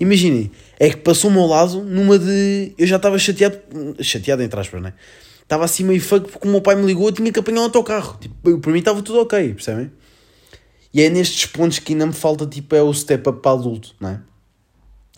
Imaginem, 0.00 0.50
é 0.80 0.88
que 0.88 0.96
passou-me 0.96 1.36
ao 1.36 1.46
lado 1.46 1.84
numa 1.84 2.18
de. 2.18 2.72
Eu 2.78 2.86
já 2.86 2.96
estava 2.96 3.18
chateado, 3.18 3.60
chateado 4.00 4.42
entre 4.42 4.58
aspas, 4.58 4.80
né? 4.80 4.94
Estava 5.42 5.64
assim 5.64 5.84
meio 5.84 6.00
fuck 6.00 6.30
porque 6.30 6.48
o 6.48 6.50
meu 6.50 6.62
pai 6.62 6.74
me 6.74 6.86
ligou 6.86 7.06
eu 7.06 7.12
tinha 7.12 7.30
que 7.30 7.38
apanhar 7.38 7.60
o 7.60 7.64
autocarro. 7.64 8.16
Tipo, 8.18 8.58
para 8.58 8.72
mim 8.72 8.78
estava 8.78 9.02
tudo 9.02 9.20
ok, 9.20 9.52
percebem? 9.52 9.92
E 10.94 11.02
é 11.02 11.10
nestes 11.10 11.44
pontos 11.44 11.78
que 11.78 11.92
ainda 11.92 12.06
me 12.06 12.14
falta, 12.14 12.46
tipo, 12.46 12.74
é 12.74 12.82
o 12.82 12.94
step 12.94 13.28
up 13.28 13.42
para 13.42 13.52
adulto, 13.52 13.94
não 14.00 14.08
é? 14.08 14.20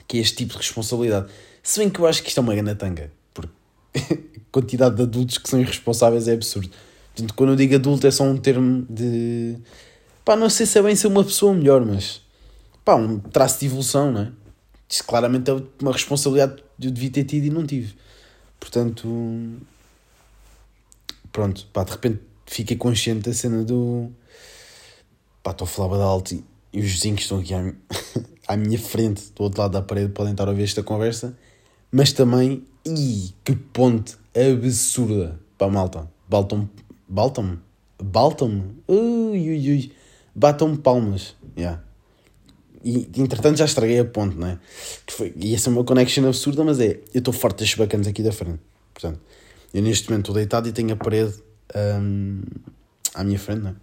Que 0.09 0.19
é 0.19 0.21
este 0.21 0.39
tipo 0.39 0.53
de 0.53 0.59
responsabilidade. 0.59 1.29
Se 1.63 1.79
bem 1.79 1.89
que 1.89 2.01
eu 2.01 2.07
acho 2.09 2.23
que 2.23 2.29
isto 2.29 2.39
é 2.39 2.43
uma 2.43 2.55
grande 2.55 2.75
tanga, 2.75 3.13
porque 3.33 3.53
a 3.95 4.17
quantidade 4.51 4.97
de 4.97 5.03
adultos 5.03 5.39
que 5.39 5.49
são 5.49 5.61
irresponsáveis 5.61 6.27
é 6.27 6.33
absurdo. 6.33 6.71
Portanto, 7.15 7.35
quando 7.35 7.51
eu 7.51 7.57
digo 7.57 7.77
adulto 7.77 8.05
é 8.05 8.11
só 8.11 8.25
um 8.25 8.37
termo 8.37 8.85
de 8.91 9.57
Pá, 10.25 10.35
não 10.35 10.51
sei 10.51 10.67
se 10.67 10.79
é 10.79 10.83
bem 10.83 10.97
ser 10.97 11.07
uma 11.07 11.23
pessoa 11.23 11.55
melhor, 11.55 11.85
mas 11.85 12.21
pá, 12.85 12.97
um 12.97 13.19
traço 13.19 13.61
de 13.61 13.67
evolução, 13.67 14.11
não 14.11 14.23
é? 14.23 14.33
Isso 14.93 15.05
claramente 15.05 15.51
é 15.51 15.55
uma 15.81 15.91
responsabilidade 15.91 16.63
que 16.79 16.87
eu 16.87 16.91
devia 16.91 17.11
ter 17.11 17.25
tido 17.25 17.47
e 17.47 17.51
não 17.51 17.67
tive. 17.67 17.95
Portanto, 18.61 19.09
pronto, 21.33 21.67
pá, 21.73 21.83
de 21.83 21.93
repente 21.93 22.21
fiquei 22.45 22.77
consciente 22.77 23.23
da 23.23 23.33
cena 23.33 23.65
do 23.65 24.13
pá, 25.43 25.53
estou 25.53 25.65
a 25.65 25.69
falar 25.69 25.97
alto 26.05 26.35
e, 26.35 26.45
os 26.79 26.85
vizinhos 26.85 27.23
estão 27.23 27.39
aqui 27.39 27.55
à, 27.55 27.73
à, 28.53 28.55
minha 28.55 28.79
frente, 28.79 29.33
do 29.35 29.45
outro 29.45 29.63
lado 29.63 29.73
da 29.73 29.81
parede, 29.81 30.13
podem 30.13 30.33
estar 30.33 30.47
a 30.47 30.51
ouvir 30.51 30.65
esta 30.65 30.83
conversa, 30.83 31.39
mas 31.91 32.13
também, 32.13 32.63
e 32.85 33.33
que 33.43 33.57
ponte 33.57 34.17
absurda 34.37 35.41
para 35.57 35.71
malta. 35.71 36.07
Baltam, 36.29 36.69
Baltam, 37.09 37.59
Baltam, 37.99 38.75
ui, 38.87 39.39
ui, 39.39 39.71
ui 39.71 39.93
batam 40.35 40.77
palmas. 40.77 41.35
Yeah. 41.57 41.83
E 42.85 43.09
entretanto 43.17 43.59
já 43.59 43.65
estraguei 43.65 44.01
a 44.01 44.05
ponte, 44.05 44.37
não 44.37 44.49
é? 44.49 44.59
Que 45.07 45.13
foi, 45.13 45.33
e 45.37 45.55
essa 45.55 45.71
é 45.71 45.73
uma 45.73 45.85
connection 45.85 46.27
absurda, 46.27 46.65
mas 46.65 46.81
é, 46.81 47.01
eu 47.15 47.19
estou 47.19 47.33
forte 47.33 47.59
destes 47.59 47.79
bacanas 47.79 48.07
aqui 48.07 48.23
da 48.23 48.33
frente. 48.33 48.61
Portanto, 48.93 49.21
eu 49.73 49.83
neste 49.83 50.11
momento 50.11 50.25
estou 50.25 50.35
deitado 50.35 50.69
e 50.69 50.73
tenho 50.73 50.93
a 50.93 50.97
parede 50.97 51.35
um, 51.75 52.43
à 53.15 53.25
minha 53.25 53.39
frente, 53.39 53.63
não 53.63 53.71
é? 53.71 53.75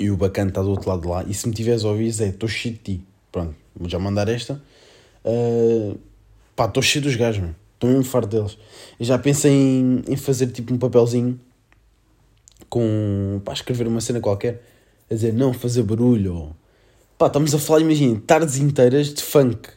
E 0.00 0.10
o 0.10 0.16
bacana 0.16 0.50
está 0.50 0.62
do 0.62 0.70
outro 0.70 0.88
lado 0.88 1.02
de 1.02 1.08
lá. 1.08 1.24
E 1.24 1.34
se 1.34 1.48
me 1.48 1.54
tiveres 1.54 1.84
a 1.84 1.88
ouvir, 1.88 2.14
é, 2.20 2.28
estou 2.28 2.48
cheio 2.48 2.74
de 2.74 2.80
ti. 2.80 3.04
Pronto, 3.32 3.54
vou 3.74 3.88
já 3.88 3.98
mandar 3.98 4.28
esta. 4.28 4.62
Uh, 5.24 5.98
pá, 6.54 6.66
estou 6.66 6.82
cheio 6.82 7.04
dos 7.04 7.16
gajos, 7.16 7.40
mano. 7.40 7.56
Estou 7.74 7.90
mesmo 7.90 8.04
farto 8.04 8.28
deles. 8.28 8.58
Eu 8.98 9.06
já 9.06 9.18
pensei 9.18 9.52
em, 9.52 10.02
em 10.06 10.16
fazer 10.16 10.48
tipo 10.48 10.72
um 10.72 10.78
papelzinho 10.78 11.38
com. 12.68 13.40
para 13.44 13.54
escrever 13.54 13.86
uma 13.86 14.00
cena 14.00 14.20
qualquer 14.20 14.62
a 15.10 15.14
dizer 15.14 15.32
não 15.32 15.52
fazer 15.52 15.82
barulho. 15.82 16.34
Ou... 16.34 16.56
Pá, 17.18 17.26
estamos 17.26 17.52
a 17.52 17.58
falar, 17.58 17.80
imagina, 17.80 18.22
tardes 18.24 18.58
inteiras 18.58 19.12
de 19.12 19.24
funk. 19.24 19.70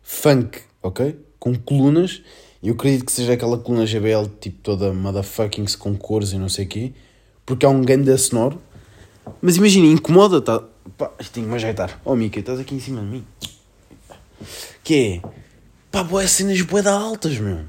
Funk, 0.00 0.58
ok? 0.82 1.14
Com 1.38 1.54
colunas. 1.54 2.22
E 2.62 2.68
eu 2.68 2.74
acredito 2.74 3.04
que 3.04 3.12
seja 3.12 3.34
aquela 3.34 3.58
coluna 3.58 3.84
GBL 3.84 4.26
tipo 4.40 4.58
toda 4.62 4.90
motherfucking 4.90 5.66
com 5.78 5.94
cores 5.94 6.32
e 6.32 6.38
não 6.38 6.48
sei 6.48 6.64
o 6.64 6.68
quê. 6.68 6.92
Porque 7.44 7.66
há 7.66 7.68
um 7.68 7.84
ganda 7.84 8.16
sonoro. 8.16 8.58
Mas 9.42 9.58
imagina, 9.58 9.86
incomoda, 9.86 10.40
tá? 10.40 10.64
Pá, 10.96 11.08
tenho 11.30 11.44
que 11.44 11.50
me 11.50 11.56
ajeitar. 11.56 12.00
Oh, 12.06 12.16
Mika, 12.16 12.40
estás 12.40 12.58
aqui 12.58 12.74
em 12.74 12.80
cima 12.80 13.02
de 13.02 13.06
mim. 13.06 13.26
Que 14.82 15.20
é? 15.22 15.28
Pá, 15.92 16.02
boé 16.02 16.26
cenas 16.26 16.58
boé 16.62 16.80
da 16.80 16.94
altas, 16.94 17.38
meu. 17.38 17.66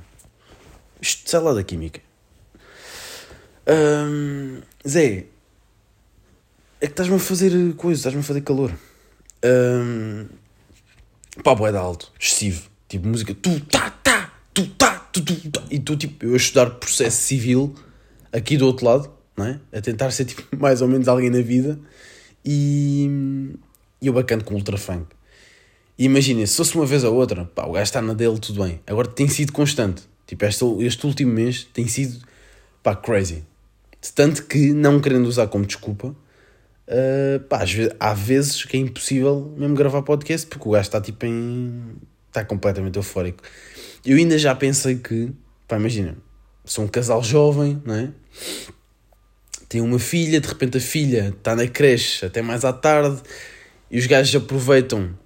Isto, 1.01 1.29
sai 1.29 1.41
lá 1.41 1.53
daqui, 1.53 1.75
Mika. 1.75 1.99
Um, 3.67 4.61
Zé, 4.87 5.25
é 6.81 6.87
que 6.87 6.93
estás-me 6.93 7.15
a 7.15 7.19
fazer 7.19 7.75
coisa, 7.75 7.99
estás-me 7.99 8.21
a 8.21 8.23
fazer 8.23 8.41
calor. 8.41 8.73
Um, 9.45 10.25
pá, 11.43 11.53
boé 11.53 11.71
da 11.71 11.79
alto, 11.79 12.11
excessivo. 12.19 12.69
Tipo, 12.89 13.07
música, 13.07 13.35
tu 13.35 13.59
tá, 13.61 13.91
tá, 14.03 14.33
tu 14.51 14.67
tá, 14.67 14.97
tu, 15.13 15.23
tu, 15.23 15.51
tá. 15.51 15.63
E 15.69 15.79
tu, 15.79 15.95
tipo, 15.95 16.25
eu 16.25 16.33
a 16.33 16.37
estudar 16.37 16.71
processo 16.71 17.21
civil 17.21 17.75
aqui 18.33 18.57
do 18.57 18.65
outro 18.65 18.85
lado, 18.85 19.11
não 19.37 19.45
é? 19.45 19.59
A 19.71 19.79
tentar 19.79 20.09
ser, 20.09 20.25
tipo, 20.25 20.43
mais 20.57 20.81
ou 20.81 20.87
menos 20.87 21.07
alguém 21.07 21.29
na 21.29 21.41
vida. 21.41 21.79
E, 22.43 23.07
e 24.01 24.07
eu 24.07 24.13
bacana 24.13 24.43
com 24.43 24.55
ultra 24.55 24.75
funk. 24.75 25.05
E 25.99 26.05
imaginem, 26.05 26.47
se 26.47 26.57
fosse 26.57 26.73
uma 26.73 26.85
vez 26.87 27.03
ou 27.03 27.13
outra, 27.13 27.45
pá, 27.45 27.63
o 27.67 27.73
gajo 27.73 27.83
está 27.83 28.01
na 28.01 28.15
dele, 28.15 28.39
tudo 28.39 28.63
bem. 28.63 28.81
Agora 28.87 29.07
tem 29.07 29.27
sido 29.27 29.51
constante. 29.51 30.01
Tipo, 30.25 30.45
este, 30.45 30.65
este 30.79 31.05
último 31.05 31.31
mês 31.31 31.67
tem 31.71 31.87
sido, 31.87 32.25
pá, 32.81 32.95
crazy. 32.95 33.43
Tanto 34.15 34.47
que, 34.47 34.73
não 34.73 34.99
querendo 34.99 35.27
usar 35.27 35.45
como 35.45 35.63
desculpa, 35.63 36.15
Uh, 36.87 37.39
pá, 37.41 37.63
vezes, 37.63 37.93
há 37.99 38.13
vezes 38.13 38.65
que 38.65 38.75
é 38.75 38.79
impossível 38.79 39.53
mesmo 39.55 39.75
gravar 39.75 40.01
podcast 40.01 40.47
porque 40.47 40.67
o 40.67 40.71
gajo 40.71 40.87
está 40.87 40.99
tipo 40.99 41.25
em. 41.25 41.95
está 42.27 42.43
completamente 42.43 42.97
eufórico. 42.97 43.43
Eu 44.05 44.17
ainda 44.17 44.37
já 44.37 44.53
pensei 44.55 44.95
que, 44.95 45.31
pá, 45.67 45.77
imagina, 45.77 46.17
sou 46.65 46.85
um 46.85 46.87
casal 46.87 47.23
jovem, 47.23 47.81
não 47.85 47.95
é? 47.95 48.09
Tem 49.69 49.79
uma 49.79 49.99
filha, 49.99 50.41
de 50.41 50.47
repente 50.47 50.77
a 50.77 50.81
filha 50.81 51.33
está 51.37 51.55
na 51.55 51.67
creche 51.67 52.25
até 52.25 52.41
mais 52.41 52.65
à 52.65 52.73
tarde 52.73 53.21
e 53.89 53.97
os 53.97 54.05
gajos 54.05 54.35
aproveitam 54.35 55.17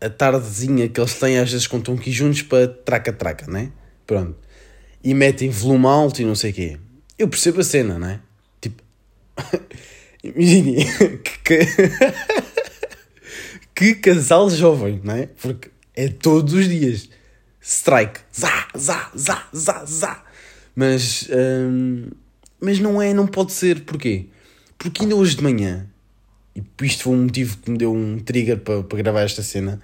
a 0.00 0.10
tardezinha 0.10 0.88
que 0.88 1.00
eles 1.00 1.14
têm 1.14 1.38
às 1.38 1.50
vezes 1.50 1.66
estão 1.72 1.94
aqui 1.94 2.10
juntos 2.10 2.42
para 2.42 2.68
traca-traca, 2.68 3.46
não 3.48 3.58
é? 3.58 3.72
Pronto. 4.06 4.36
E 5.02 5.14
metem 5.14 5.50
volume 5.50 5.86
alto 5.86 6.20
e 6.20 6.24
não 6.24 6.34
sei 6.34 6.50
o 6.50 6.54
quê. 6.54 6.78
Eu 7.18 7.28
percebo 7.28 7.60
a 7.60 7.64
cena, 7.64 7.98
não 7.98 8.08
é? 8.08 8.20
Tipo. 8.60 8.82
Imagine 10.22 10.84
que, 11.44 11.58
que 13.74 13.94
casal 13.96 14.48
jovem, 14.50 15.00
não 15.02 15.14
é? 15.14 15.26
Porque 15.26 15.70
é 15.94 16.08
todos 16.08 16.54
os 16.54 16.68
dias 16.68 17.08
strike, 17.60 18.20
zá, 18.36 18.68
zá, 18.76 19.10
zá, 19.16 19.48
zá, 19.54 19.84
zá. 19.84 20.24
Mas, 20.74 21.28
hum, 21.30 22.06
mas 22.60 22.78
não 22.78 23.00
é, 23.00 23.12
não 23.12 23.26
pode 23.26 23.52
ser. 23.52 23.82
Porquê? 23.82 24.26
Porque 24.78 25.02
ainda 25.02 25.14
hoje 25.14 25.36
de 25.36 25.42
manhã, 25.42 25.86
e 26.56 26.62
isto 26.82 27.04
foi 27.04 27.14
um 27.14 27.24
motivo 27.24 27.56
que 27.58 27.70
me 27.70 27.78
deu 27.78 27.92
um 27.92 28.18
trigger 28.18 28.58
para, 28.58 28.82
para 28.82 28.98
gravar 28.98 29.22
esta 29.22 29.42
cena, 29.42 29.80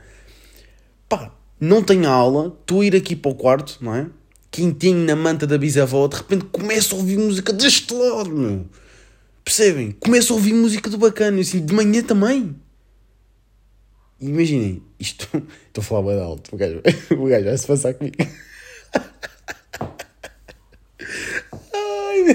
pá, 1.08 1.32
não 1.60 1.82
tenho 1.82 2.08
aula, 2.08 2.56
estou 2.60 2.80
a 2.80 2.86
ir 2.86 2.96
aqui 2.96 3.14
para 3.14 3.30
o 3.30 3.34
quarto, 3.34 3.78
não 3.80 3.94
é? 3.94 4.06
Quintinho 4.50 5.04
na 5.04 5.14
manta 5.14 5.46
da 5.46 5.58
bisavó, 5.58 6.08
de 6.08 6.16
repente 6.16 6.46
começo 6.46 6.94
a 6.94 6.98
ouvir 6.98 7.18
música 7.18 7.52
deste 7.52 7.94
meu. 7.94 8.66
Percebem? 9.48 9.92
Começo 9.92 10.34
a 10.34 10.36
ouvir 10.36 10.52
música 10.52 10.90
do 10.90 10.98
bacana, 10.98 11.40
assim, 11.40 11.64
de 11.64 11.72
manhã 11.72 12.02
também. 12.02 12.54
Imaginem, 14.20 14.82
isto. 15.00 15.26
Estou 15.68 15.80
a 15.80 15.82
falar 15.82 16.02
bem 16.02 16.20
alto, 16.20 16.54
o 16.54 16.58
gajo, 16.58 16.82
o 17.16 17.24
gajo 17.24 17.46
vai 17.46 17.56
se 17.56 17.66
passar 17.66 17.94
comigo. 17.94 18.16
Ai, 21.72 22.26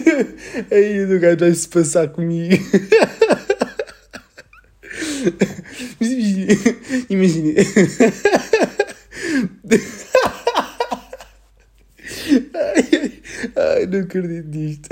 aí 0.71 1.05
o 1.05 1.19
gajo 1.19 1.37
vai 1.37 1.53
se 1.53 1.67
passar 1.67 2.07
comigo. 2.07 2.55
Mas 5.99 6.09
imaginem, 6.09 6.57
imaginem. 7.11 7.55
Ai, 12.55 13.21
ai, 13.55 13.85
não 13.85 13.99
acredito 13.99 14.47
nisto. 14.47 14.89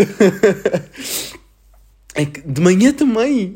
É 2.61 2.63
de 2.63 2.63
manhã 2.63 2.93
também. 2.93 3.53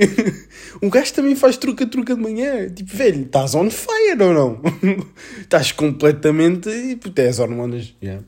o 0.82 0.90
gajo 0.90 1.14
também 1.14 1.36
faz 1.36 1.58
truca-truca 1.58 2.16
de 2.16 2.22
manhã. 2.22 2.68
Tipo, 2.70 2.96
velho, 2.96 3.24
estás 3.24 3.54
on 3.54 3.70
fire 3.70 4.22
ou 4.22 4.34
não? 4.34 4.62
estás 5.40 5.72
completamente. 5.72 6.70
Tipo, 6.90 7.12
tens 7.12 7.38
hormonas. 7.38 7.94
Yeah. 8.02 8.24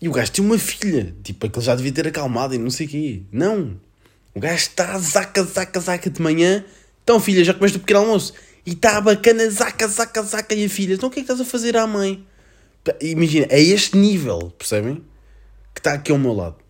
E 0.00 0.08
o 0.08 0.12
gajo 0.12 0.32
tem 0.32 0.44
uma 0.44 0.58
filha. 0.58 1.14
Tipo, 1.22 1.46
aquele 1.46 1.64
já 1.64 1.74
devia 1.74 1.92
ter 1.92 2.08
acalmado 2.08 2.54
e 2.54 2.58
não 2.58 2.70
sei 2.70 2.86
o 2.86 2.88
quê. 2.90 3.22
Não. 3.32 3.80
O 4.34 4.40
gajo 4.40 4.54
está 4.54 4.98
zaca, 4.98 5.42
zaca, 5.42 5.80
zaca 5.80 6.10
de 6.10 6.20
manhã. 6.20 6.62
Então, 7.02 7.18
filha, 7.18 7.42
já 7.42 7.54
comeste 7.54 7.78
o 7.78 7.80
pequeno 7.80 8.00
almoço. 8.00 8.34
E 8.66 8.72
está 8.72 9.00
bacana, 9.00 9.48
zaca, 9.48 9.88
zaca, 9.88 10.22
zaca. 10.22 10.54
E 10.54 10.66
a 10.66 10.68
filha, 10.68 10.94
então 10.94 11.08
o 11.08 11.12
que 11.12 11.20
é 11.20 11.22
que 11.22 11.30
estás 11.30 11.40
a 11.40 11.50
fazer 11.50 11.76
à 11.76 11.86
mãe? 11.86 12.22
Imagina, 13.00 13.46
é 13.48 13.60
este 13.60 13.96
nível, 13.96 14.52
percebem? 14.58 14.96
Que 15.72 15.80
está 15.80 15.94
aqui 15.94 16.12
ao 16.12 16.18
meu 16.18 16.34
lado. 16.34 16.65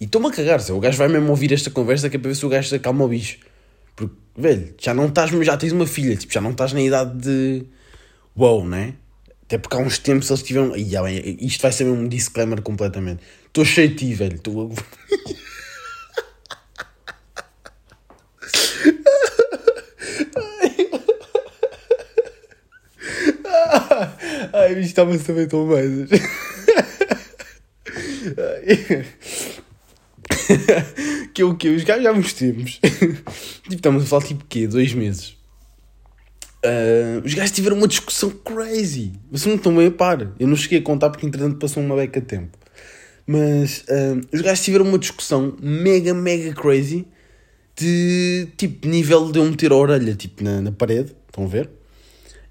E 0.00 0.04
estou-me 0.06 0.28
a 0.28 0.30
cagar, 0.30 0.58
o 0.70 0.80
gajo 0.80 0.96
vai 0.96 1.08
mesmo 1.08 1.28
ouvir 1.28 1.52
esta 1.52 1.70
conversa 1.70 2.08
que 2.08 2.16
é 2.16 2.18
para 2.18 2.30
ver 2.30 2.34
se 2.34 2.46
o 2.46 2.48
gajo 2.48 2.66
se 2.70 2.74
acalma 2.74 3.04
o 3.04 3.08
bicho. 3.08 3.36
Porque, 3.94 4.14
velho, 4.34 4.74
já 4.80 4.94
não 4.94 5.06
estás, 5.06 5.30
já 5.30 5.58
tens 5.58 5.72
uma 5.72 5.86
filha, 5.86 6.16
tipo, 6.16 6.32
já 6.32 6.40
não 6.40 6.52
estás 6.52 6.72
na 6.72 6.80
idade 6.80 7.18
de. 7.18 7.66
Wow, 8.34 8.66
né? 8.66 8.94
Até 9.42 9.58
porque 9.58 9.76
há 9.76 9.78
uns 9.78 9.98
tempos 9.98 10.30
eles 10.30 10.42
tiveram. 10.42 10.72
Isto 10.74 11.60
vai 11.60 11.72
ser 11.72 11.84
um 11.84 12.08
disclaimer 12.08 12.62
completamente. 12.62 13.20
Estou 13.46 13.62
cheio 13.62 13.90
de 13.90 13.96
ti, 13.96 14.14
velho. 14.14 14.36
Estou. 14.36 14.72
Ai, 24.52 24.72
isto 24.72 24.80
estava 24.80 25.14
a 25.14 25.18
saber 25.18 25.46
tão 25.46 25.66
mais. 25.66 26.08
que 31.34 31.42
o 31.42 31.54
que 31.56 31.68
Os 31.68 31.84
gajos 31.84 32.04
já 32.04 32.12
uns 32.12 32.32
tempos. 32.32 32.80
tipo, 33.62 33.74
estamos 33.74 34.04
a 34.04 34.06
falar 34.06 34.24
tipo 34.24 34.44
quê? 34.48 34.66
Dois 34.66 34.92
meses. 34.94 35.36
Uh, 36.64 37.24
os 37.24 37.32
gajos 37.34 37.52
tiveram 37.52 37.76
uma 37.76 37.88
discussão 37.88 38.30
crazy. 38.30 39.12
Vocês 39.30 39.46
não 39.46 39.56
estão 39.56 39.74
bem 39.74 39.86
a 39.86 39.90
par. 39.90 40.32
Eu 40.38 40.46
não 40.46 40.56
cheguei 40.56 40.78
a 40.78 40.82
contar 40.82 41.10
porque 41.10 41.26
entretanto 41.26 41.58
passou 41.58 41.82
uma 41.82 41.96
beca 41.96 42.20
de 42.20 42.26
tempo. 42.26 42.58
Mas 43.26 43.84
uh, 43.88 44.20
os 44.32 44.40
gajos 44.40 44.64
tiveram 44.64 44.84
uma 44.84 44.98
discussão 44.98 45.56
mega, 45.60 46.12
mega 46.12 46.52
crazy 46.52 47.06
de 47.76 48.48
tipo 48.56 48.86
nível 48.86 49.30
de 49.32 49.38
eu 49.38 49.44
meter 49.44 49.72
a 49.72 49.76
orelha 49.76 50.14
tipo, 50.14 50.44
na, 50.44 50.60
na 50.60 50.72
parede. 50.72 51.14
Estão 51.26 51.44
a 51.44 51.48
ver? 51.48 51.70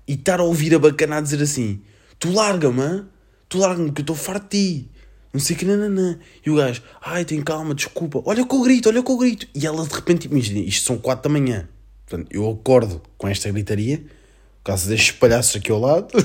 E 0.07 0.13
estar 0.13 0.39
a 0.39 0.43
ouvir 0.43 0.73
a 0.73 0.79
bacana 0.79 1.17
a 1.17 1.21
dizer 1.21 1.41
assim: 1.43 1.81
Tu 2.17 2.31
larga-me, 2.31 3.05
tu 3.47 3.59
larga-me 3.59 3.91
que 3.91 4.01
eu 4.01 4.03
estou 4.03 4.15
farto 4.15 4.55
de 4.55 4.79
ti 4.81 4.91
não 5.31 5.39
sei 5.39 5.55
que, 5.55 5.65
nananã. 5.65 6.17
E 6.45 6.49
o 6.49 6.55
gajo, 6.55 6.81
ai, 7.01 7.23
tem 7.23 7.41
calma, 7.41 7.75
desculpa, 7.75 8.21
olha 8.25 8.45
com 8.45 8.57
o 8.57 8.63
grito, 8.63 8.89
olha 8.89 9.03
com 9.03 9.13
o 9.13 9.17
grito. 9.17 9.47
E 9.53 9.65
ela 9.65 9.85
de 9.85 9.93
repente, 9.93 10.25
imagina, 10.25 10.59
isto 10.59 10.85
são 10.85 10.97
4 10.97 11.23
da 11.23 11.29
manhã. 11.29 11.67
Portanto, 12.05 12.27
eu 12.31 12.49
acordo 12.49 13.01
com 13.17 13.27
esta 13.27 13.51
gritaria, 13.51 13.99
por 13.99 14.63
causa 14.63 14.89
destes 14.89 15.11
palhaços 15.11 15.55
aqui 15.55 15.71
ao 15.71 15.79
lado. 15.79 16.07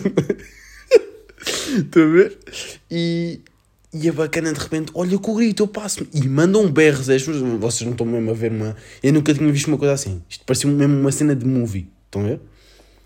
Estão 1.76 2.02
a 2.02 2.06
ver? 2.06 2.38
E, 2.90 3.40
e 3.92 4.08
a 4.08 4.12
bacana 4.12 4.52
de 4.52 4.58
repente, 4.58 4.90
olha 4.94 5.18
com 5.18 5.32
o 5.32 5.34
grito, 5.34 5.62
eu 5.62 5.68
passo-me. 5.68 6.08
E 6.14 6.26
manda 6.26 6.58
um 6.58 6.70
berro, 6.70 7.02
vocês 7.02 7.26
não 7.26 7.92
estão 7.92 8.06
mesmo 8.06 8.30
a 8.30 8.34
ver 8.34 8.50
uma. 8.50 8.74
Eu 9.02 9.12
nunca 9.12 9.34
tinha 9.34 9.52
visto 9.52 9.68
uma 9.68 9.76
coisa 9.76 9.92
assim. 9.92 10.22
Isto 10.28 10.44
parecia 10.46 10.70
mesmo 10.70 10.98
uma 10.98 11.12
cena 11.12 11.36
de 11.36 11.44
movie. 11.44 11.90
Estão 12.06 12.22
a 12.22 12.28
ver? 12.28 12.40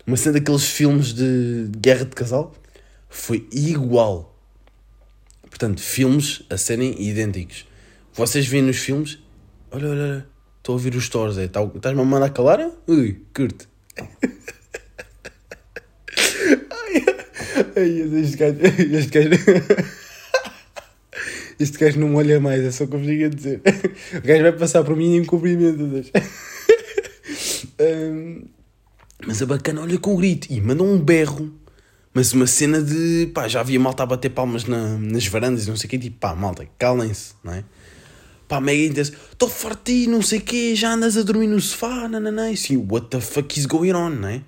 Uma 0.07 0.15
cena 0.15 0.39
daqueles 0.39 0.63
filmes 0.63 1.13
de 1.13 1.69
guerra 1.77 2.05
de 2.05 2.15
casal. 2.15 2.55
Foi 3.09 3.45
igual. 3.51 4.28
Portanto, 5.49 5.81
filmes 5.81 6.43
a 6.49 6.57
serem 6.57 7.01
idênticos. 7.01 7.65
Vocês 8.13 8.47
veem 8.47 8.63
nos 8.63 8.77
filmes, 8.77 9.19
olha, 9.71 9.89
olha, 9.89 10.01
olha, 10.01 10.27
estou 10.57 10.73
a 10.73 10.77
ouvir 10.77 10.95
os 10.95 11.05
stories, 11.05 11.37
é, 11.37 11.47
tá, 11.47 11.63
estás-me 11.63 12.01
a 12.01 12.05
mandar 12.05 12.29
calar? 12.29 12.69
Ui, 12.87 13.21
curte. 13.33 13.67
ai, 17.75 18.01
este 18.21 18.37
gajo, 18.37 18.57
este 18.61 19.09
gajo, 19.09 19.29
este 21.59 21.77
gajo 21.77 21.99
não 21.99 22.09
me 22.09 22.15
olha 22.15 22.39
mais, 22.39 22.63
é 22.63 22.71
só 22.71 22.85
o 22.85 22.87
que 22.87 22.95
eu 22.95 22.99
vos 22.99 23.09
a 23.09 23.27
dizer. 23.29 23.61
O 24.17 24.27
gajo 24.27 24.41
vai 24.43 24.51
passar 24.53 24.83
por 24.83 24.95
mim 24.95 25.17
em 25.17 25.25
cumprimento. 25.25 25.83
um, 27.79 28.45
mas 29.25 29.41
a 29.41 29.45
bacana 29.45 29.81
olha 29.81 29.97
com 29.97 30.13
o 30.13 30.17
grito 30.17 30.47
e 30.49 30.61
manda 30.61 30.83
um 30.83 30.97
berro 30.97 31.53
mas 32.19 32.33
uma 32.33 32.47
cena 32.47 32.81
de 32.81 33.31
pá, 33.33 33.47
já 33.47 33.61
havia 33.61 33.79
malta 33.79 34.03
a 34.03 34.05
bater 34.05 34.27
palmas 34.27 34.65
na, 34.65 34.97
nas 34.97 35.25
varandas 35.25 35.65
e 35.65 35.69
não 35.69 35.77
sei 35.77 35.87
o 35.87 35.89
quê, 35.91 35.97
tipo 35.97 36.17
pá, 36.19 36.35
malta, 36.35 36.67
calem-se, 36.77 37.31
não 37.41 37.53
é? 37.53 37.63
Pá, 38.45 38.59
mega 38.59 38.83
intenso, 38.83 39.13
estou 39.31 39.47
forte 39.47 40.05
não 40.05 40.21
sei 40.21 40.39
o 40.39 40.41
quê, 40.41 40.75
já 40.75 40.95
andas 40.95 41.15
a 41.15 41.21
dormir 41.21 41.47
no 41.47 41.61
sofá, 41.61 42.09
nananã, 42.09 42.49
e 42.49 42.55
assim, 42.55 42.75
what 42.75 43.07
the 43.07 43.21
fuck 43.21 43.57
is 43.57 43.65
going 43.65 43.93
on, 43.93 44.09
não 44.09 44.27
é? 44.27 44.41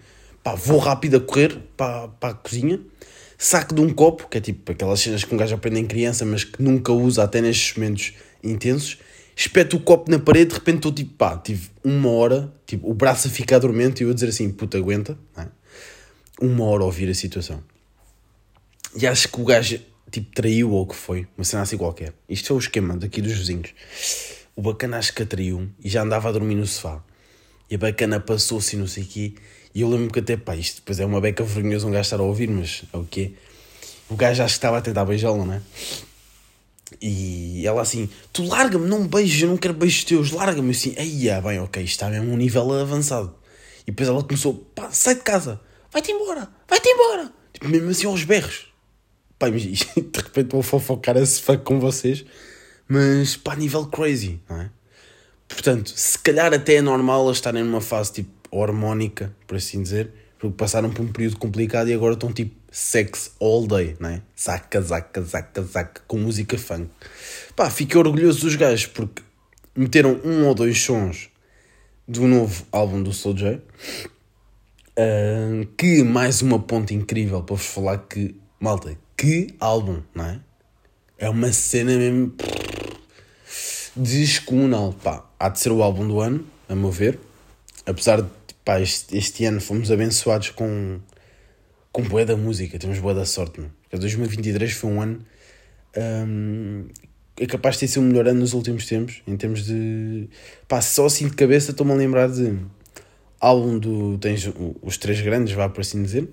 Pá, 0.43 0.53
vou 0.53 0.79
rápido 0.79 1.15
a 1.15 1.21
correr 1.21 1.59
para, 1.77 2.09
para 2.09 2.29
a 2.31 2.33
cozinha, 2.33 2.77
saco 3.37 3.73
de 3.73 3.79
um 3.79 3.89
copo, 3.93 4.27
que 4.27 4.37
é 4.37 4.41
tipo 4.41 4.69
aquelas 4.69 4.99
cenas 4.99 5.23
que 5.23 5.33
um 5.33 5.37
gajo 5.37 5.55
aprende 5.55 5.79
em 5.79 5.85
criança, 5.85 6.25
mas 6.25 6.43
que 6.43 6.61
nunca 6.61 6.91
usa 6.91 7.23
até 7.23 7.39
nestes 7.39 7.77
momentos 7.77 8.15
intensos, 8.43 8.97
espeto 9.33 9.77
o 9.77 9.79
copo 9.79 10.11
na 10.11 10.19
parede, 10.19 10.49
de 10.49 10.55
repente 10.55 10.75
estou 10.75 10.91
tipo, 10.91 11.13
pá, 11.13 11.37
tive 11.37 11.69
uma 11.81 12.09
hora, 12.09 12.51
tipo, 12.65 12.91
o 12.91 12.93
braço 12.93 13.29
a 13.29 13.31
ficar 13.31 13.59
dormente 13.59 14.01
e 14.01 14.03
eu 14.03 14.09
a 14.11 14.13
dizer 14.13 14.27
assim, 14.27 14.51
puta, 14.51 14.77
aguenta, 14.77 15.17
não 15.37 15.43
é? 15.45 15.60
Uma 16.41 16.65
hora 16.65 16.81
a 16.81 16.85
ouvir 16.87 17.07
a 17.09 17.13
situação. 17.13 17.63
E 18.95 19.05
acho 19.05 19.29
que 19.29 19.39
o 19.39 19.45
gajo, 19.45 19.79
tipo, 20.09 20.33
traiu 20.33 20.71
ou 20.71 20.81
o 20.81 20.87
que 20.87 20.95
foi, 20.95 21.27
uma 21.37 21.45
cena 21.45 21.61
assim 21.61 21.77
qualquer. 21.77 22.13
Isto 22.27 22.47
foi 22.47 22.57
o 22.57 22.59
esquema 22.59 22.97
daqui 22.97 23.21
dos 23.21 23.33
vizinhos. 23.33 23.69
O 24.55 24.61
bacana 24.61 24.97
acho 24.97 25.13
que 25.13 25.23
atraiu 25.23 25.69
e 25.81 25.87
já 25.87 26.01
andava 26.01 26.27
a 26.27 26.31
dormir 26.31 26.55
no 26.55 26.65
sofá. 26.65 27.01
E 27.69 27.75
a 27.75 27.77
bacana 27.77 28.19
passou-se 28.19 28.75
não 28.75 28.87
sei 28.87 29.03
o 29.03 29.05
quê. 29.05 29.33
E 29.73 29.81
eu 29.81 29.89
lembro 29.89 30.11
que 30.11 30.19
até, 30.19 30.35
pá, 30.35 30.55
isto 30.55 30.77
depois 30.77 30.99
é 30.99 31.05
uma 31.05 31.21
beca 31.21 31.43
vergonhosa 31.43 31.87
um 31.87 31.91
gajo 31.91 32.01
estar 32.01 32.19
a 32.19 32.23
ouvir, 32.23 32.49
mas 32.49 32.83
é 32.91 32.97
o 32.97 33.05
quê? 33.05 33.33
O 34.09 34.15
gajo 34.15 34.43
acho 34.43 34.55
que 34.55 34.57
estava 34.57 34.79
a 34.79 34.81
tentar 34.81 35.05
beijá-la, 35.05 35.45
não 35.45 35.53
é? 35.53 35.61
E 37.01 37.65
ela 37.65 37.81
assim, 37.81 38.09
tu 38.33 38.45
larga-me, 38.45 38.85
não 38.85 39.03
me 39.03 39.07
beijes, 39.07 39.43
eu 39.43 39.47
não 39.47 39.55
quero 39.55 39.73
beijos 39.73 40.03
teus, 40.03 40.31
larga-me. 40.31 40.71
assim, 40.71 40.93
aí, 40.97 41.29
bem, 41.41 41.59
ok, 41.59 41.81
isto 41.81 41.93
está 41.93 42.09
mesmo 42.09 42.33
um 42.33 42.35
nível 42.35 42.73
avançado. 42.73 43.33
E 43.83 43.91
depois 43.91 44.09
ela 44.09 44.21
começou, 44.21 44.53
pá, 44.75 44.91
sai 44.91 45.15
de 45.15 45.21
casa 45.21 45.61
vai-te 45.91 46.11
embora, 46.11 46.47
vai-te 46.67 46.89
embora. 46.89 47.31
Tipo, 47.53 47.69
mesmo 47.69 47.89
assim 47.89 48.07
aos 48.07 48.23
berros. 48.23 48.71
Pá, 49.37 49.49
mas 49.49 49.63
de 49.63 49.75
repente 49.75 50.51
vou 50.51 50.63
fofocar 50.63 51.17
esse 51.17 51.41
fuck 51.41 51.63
com 51.63 51.79
vocês, 51.79 52.25
mas 52.87 53.35
pá, 53.37 53.55
nível 53.55 53.85
crazy, 53.87 54.39
não 54.49 54.61
é? 54.61 54.69
Portanto, 55.47 55.91
se 55.95 56.17
calhar 56.19 56.53
até 56.53 56.75
é 56.75 56.81
normal 56.81 57.25
elas 57.25 57.37
estarem 57.37 57.63
numa 57.63 57.81
fase 57.81 58.13
tipo 58.13 58.31
hormónica, 58.51 59.35
por 59.45 59.57
assim 59.57 59.81
dizer, 59.81 60.11
porque 60.39 60.55
passaram 60.55 60.89
por 60.89 61.03
um 61.03 61.11
período 61.11 61.37
complicado 61.37 61.89
e 61.89 61.93
agora 61.93 62.13
estão 62.13 62.31
tipo 62.31 62.55
sex 62.71 63.31
all 63.39 63.67
day, 63.67 63.95
não 63.99 64.09
é? 64.09 64.21
Zaca, 64.39 64.81
zaca, 64.81 65.21
zaca, 65.21 65.61
zaca, 65.61 66.01
com 66.07 66.17
música 66.17 66.57
funk. 66.57 66.89
Pá, 67.55 67.69
fiquei 67.69 67.99
orgulhoso 67.99 68.41
dos 68.41 68.55
gajos 68.55 68.87
porque 68.87 69.21
meteram 69.75 70.19
um 70.23 70.47
ou 70.47 70.55
dois 70.55 70.81
sons 70.81 71.29
do 72.07 72.27
novo 72.27 72.65
álbum 72.71 73.01
do 73.03 73.13
Soul 73.13 73.35
J 73.35 73.61
Que 75.77 76.03
mais 76.03 76.41
uma 76.41 76.59
ponta 76.59 76.93
incrível 76.93 77.41
para 77.43 77.55
vos 77.55 77.65
falar 77.65 77.97
que, 77.99 78.35
malta, 78.59 78.97
que 79.17 79.47
álbum, 79.59 80.01
não 80.13 80.25
é? 80.25 80.39
É 81.17 81.29
uma 81.29 81.51
cena 81.51 81.97
mesmo 81.97 82.33
descomunal. 83.95 84.93
Pá, 84.93 85.29
há 85.39 85.49
de 85.49 85.59
ser 85.59 85.71
o 85.71 85.81
álbum 85.81 86.07
do 86.07 86.19
ano, 86.19 86.45
a 86.67 86.75
meu 86.75 86.91
ver. 86.91 87.19
Apesar 87.85 88.21
de, 88.21 88.29
pá, 88.63 88.79
este, 88.79 89.17
este 89.17 89.45
ano 89.45 89.61
fomos 89.61 89.91
abençoados 89.91 90.49
com, 90.49 90.99
com 91.91 92.03
boa 92.03 92.25
da 92.25 92.35
música, 92.37 92.77
temos 92.77 92.99
boa 92.99 93.13
da 93.13 93.25
sorte, 93.25 93.59
meu. 93.59 93.69
Porque 93.83 93.97
2023 93.97 94.71
foi 94.73 94.89
um 94.89 95.01
ano. 95.01 95.25
Um, 95.97 96.85
é 97.37 97.45
capaz 97.45 97.75
de 97.75 97.81
ter 97.81 97.87
sido 97.87 98.03
o 98.03 98.05
melhor 98.05 98.27
ano 98.27 98.39
nos 98.39 98.53
últimos 98.53 98.85
tempos, 98.85 99.21
em 99.27 99.35
termos 99.35 99.65
de. 99.65 100.29
pá, 100.67 100.81
só 100.81 101.05
assim 101.05 101.27
de 101.27 101.35
cabeça 101.35 101.71
estou-me 101.71 101.91
a 101.91 101.95
lembrar 101.95 102.29
de 102.29 102.57
álbum 103.41 103.79
do. 103.79 104.17
Tens 104.19 104.47
os 104.81 104.97
três 104.97 105.19
grandes, 105.19 105.53
vá 105.53 105.67
por 105.67 105.81
assim 105.81 106.01
dizer. 106.03 106.29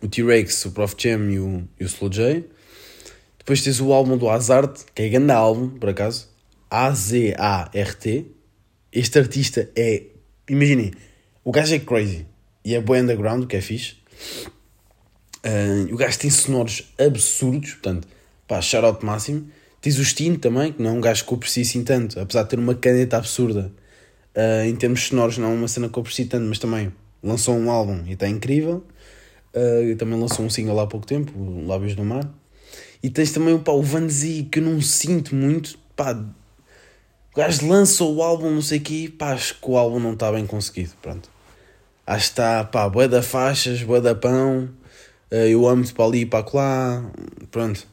O 0.00 0.08
T-Rex, 0.08 0.64
o 0.64 0.72
Prof 0.72 0.94
Jam 0.98 1.30
e 1.30 1.38
o, 1.38 1.68
e 1.78 1.84
o 1.84 1.86
Slow 1.86 2.10
J. 2.10 2.44
Depois 3.38 3.62
tens 3.62 3.80
o 3.80 3.92
álbum 3.92 4.16
do 4.16 4.28
Hazard, 4.28 4.72
que 4.94 5.02
é 5.02 5.08
grande 5.10 5.32
álbum, 5.32 5.68
por 5.68 5.90
acaso. 5.90 6.28
A-Z-A-R-T. 6.70 8.26
Este 8.90 9.18
artista 9.18 9.70
é. 9.76 10.04
Imaginem, 10.48 10.92
o 11.44 11.52
gajo 11.52 11.74
é 11.74 11.78
crazy. 11.78 12.26
E 12.64 12.74
é 12.74 12.80
boy 12.80 13.00
underground, 13.00 13.46
que 13.46 13.56
é 13.56 13.60
fixe. 13.60 13.96
Uh, 15.44 15.92
o 15.92 15.96
gajo 15.96 16.18
tem 16.18 16.30
sonoros 16.30 16.92
absurdos, 16.98 17.72
portanto, 17.72 18.08
pá, 18.46 18.60
shout 18.60 18.84
out 18.86 19.04
máximo. 19.04 19.50
Tens 19.80 19.98
o 19.98 20.04
Steam 20.04 20.36
também, 20.36 20.72
que 20.72 20.80
não 20.80 20.90
é 20.90 20.92
um 20.92 21.00
gajo 21.00 21.24
que 21.24 21.32
eu 21.32 21.36
aprecio 21.36 21.62
assim 21.62 21.82
tanto, 21.82 22.20
apesar 22.20 22.44
de 22.44 22.50
ter 22.50 22.58
uma 22.58 22.74
caneta 22.74 23.16
absurda 23.16 23.72
Uh, 24.34 24.64
em 24.66 24.74
termos 24.74 25.08
sonoros, 25.08 25.36
não 25.36 25.50
é 25.50 25.54
uma 25.54 25.68
cena 25.68 25.88
que 25.88 25.98
eu 25.98 26.00
aprecio 26.00 26.26
tanto, 26.26 26.46
mas 26.46 26.58
também 26.58 26.92
lançou 27.22 27.54
um 27.56 27.70
álbum 27.70 28.02
e 28.06 28.12
está 28.12 28.28
incrível. 28.28 28.84
Uh, 29.54 29.94
também 29.96 30.18
lançou 30.18 30.44
um 30.44 30.50
single 30.50 30.80
há 30.80 30.86
pouco 30.86 31.06
tempo, 31.06 31.32
Lábios 31.66 31.94
do 31.94 32.04
Mar. 32.04 32.28
E 33.02 33.10
tens 33.10 33.32
também 33.32 33.58
pá, 33.58 33.72
o 33.72 33.82
Van 33.82 34.08
Zee, 34.08 34.44
que 34.44 34.58
eu 34.60 34.62
não 34.62 34.80
sinto 34.80 35.34
muito. 35.34 35.78
Pá, 35.94 36.12
o 36.12 37.36
gajo 37.36 37.66
lançou 37.68 38.14
o 38.16 38.22
álbum, 38.22 38.50
não 38.50 38.62
sei 38.62 38.78
o 38.78 38.82
quê, 38.82 39.12
pá, 39.16 39.32
acho 39.32 39.60
que 39.60 39.70
o 39.70 39.76
álbum 39.76 39.98
não 39.98 40.14
está 40.14 40.32
bem 40.32 40.46
conseguido. 40.46 40.92
Pronto. 41.02 41.28
Acho 42.06 42.26
que 42.26 42.30
está, 42.32 42.64
pá, 42.64 42.88
boa 42.88 43.08
da 43.08 43.22
faixas, 43.22 43.82
boa 43.82 44.00
da 44.00 44.14
pão. 44.14 44.70
Uh, 45.30 45.34
eu 45.48 45.66
amo-te 45.68 45.92
para 45.92 46.04
ali 46.04 46.20
e 46.20 46.26
para 46.26 46.46
lá. 46.54 47.12
Pronto. 47.50 47.86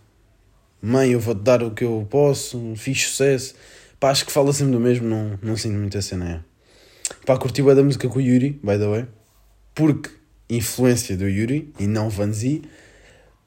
Mãe, 0.82 1.12
eu 1.12 1.20
vou-te 1.20 1.42
dar 1.42 1.62
o 1.64 1.72
que 1.72 1.84
eu 1.84 2.08
posso. 2.10 2.74
Fiz 2.78 3.10
sucesso. 3.10 3.56
Pá, 4.00 4.12
acho 4.12 4.26
que 4.26 4.32
fala 4.32 4.54
sempre 4.54 4.74
do 4.74 4.80
mesmo, 4.80 5.08
não, 5.08 5.38
não 5.42 5.58
sinto 5.58 5.76
muita 5.76 6.02
cena. 6.02 6.46
É. 6.46 7.16
Pá, 7.26 7.38
curti 7.38 7.62
bem 7.62 7.76
da 7.76 7.84
música 7.84 8.08
com 8.08 8.20
o 8.20 8.22
Yuri, 8.22 8.60
by 8.64 8.78
the 8.78 8.88
way, 8.88 9.06
porque 9.76 10.10
influência 10.50 11.18
do 11.18 11.28
Yuri 11.28 11.74
e 11.80 11.86
não 11.86 12.10
Vanzi. 12.10 12.62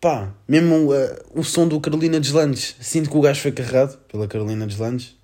pá, 0.01 0.35
mesmo 0.47 0.93
uh, 0.93 1.17
o 1.35 1.43
som 1.43 1.67
do 1.67 1.81
Carolina 1.81 2.21
Deslandes, 2.21 2.77
sinto 2.81 3.11
que 3.11 3.17
o 3.17 3.21
gajo 3.21 3.41
foi 3.41 3.53
carregado 3.53 3.97
pela 4.09 4.29
Carolina 4.29 4.67
Deslandes. 4.67 5.17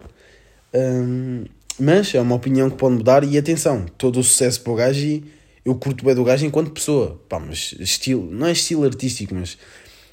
Um, 0.73 1.45
mas 1.79 2.15
é 2.15 2.21
uma 2.21 2.35
opinião 2.35 2.69
que 2.71 2.77
pode 2.77 2.97
mudar 2.97 3.23
e 3.23 3.39
atenção, 3.39 3.87
todo 3.97 4.19
o 4.19 4.25
sucesso 4.25 4.61
para 4.63 4.73
o 4.73 4.77
gajo 4.77 5.01
e 5.01 5.25
eu 5.65 5.75
curto 5.75 6.05
bem 6.05 6.15
do 6.15 6.25
gajo 6.25 6.47
enquanto 6.47 6.71
pessoa. 6.71 7.21
Pá, 7.29 7.39
mas 7.39 7.75
estilo, 7.79 8.31
não 8.31 8.47
é 8.47 8.53
estilo 8.53 8.85
artístico, 8.85 9.35
mas 9.35 9.59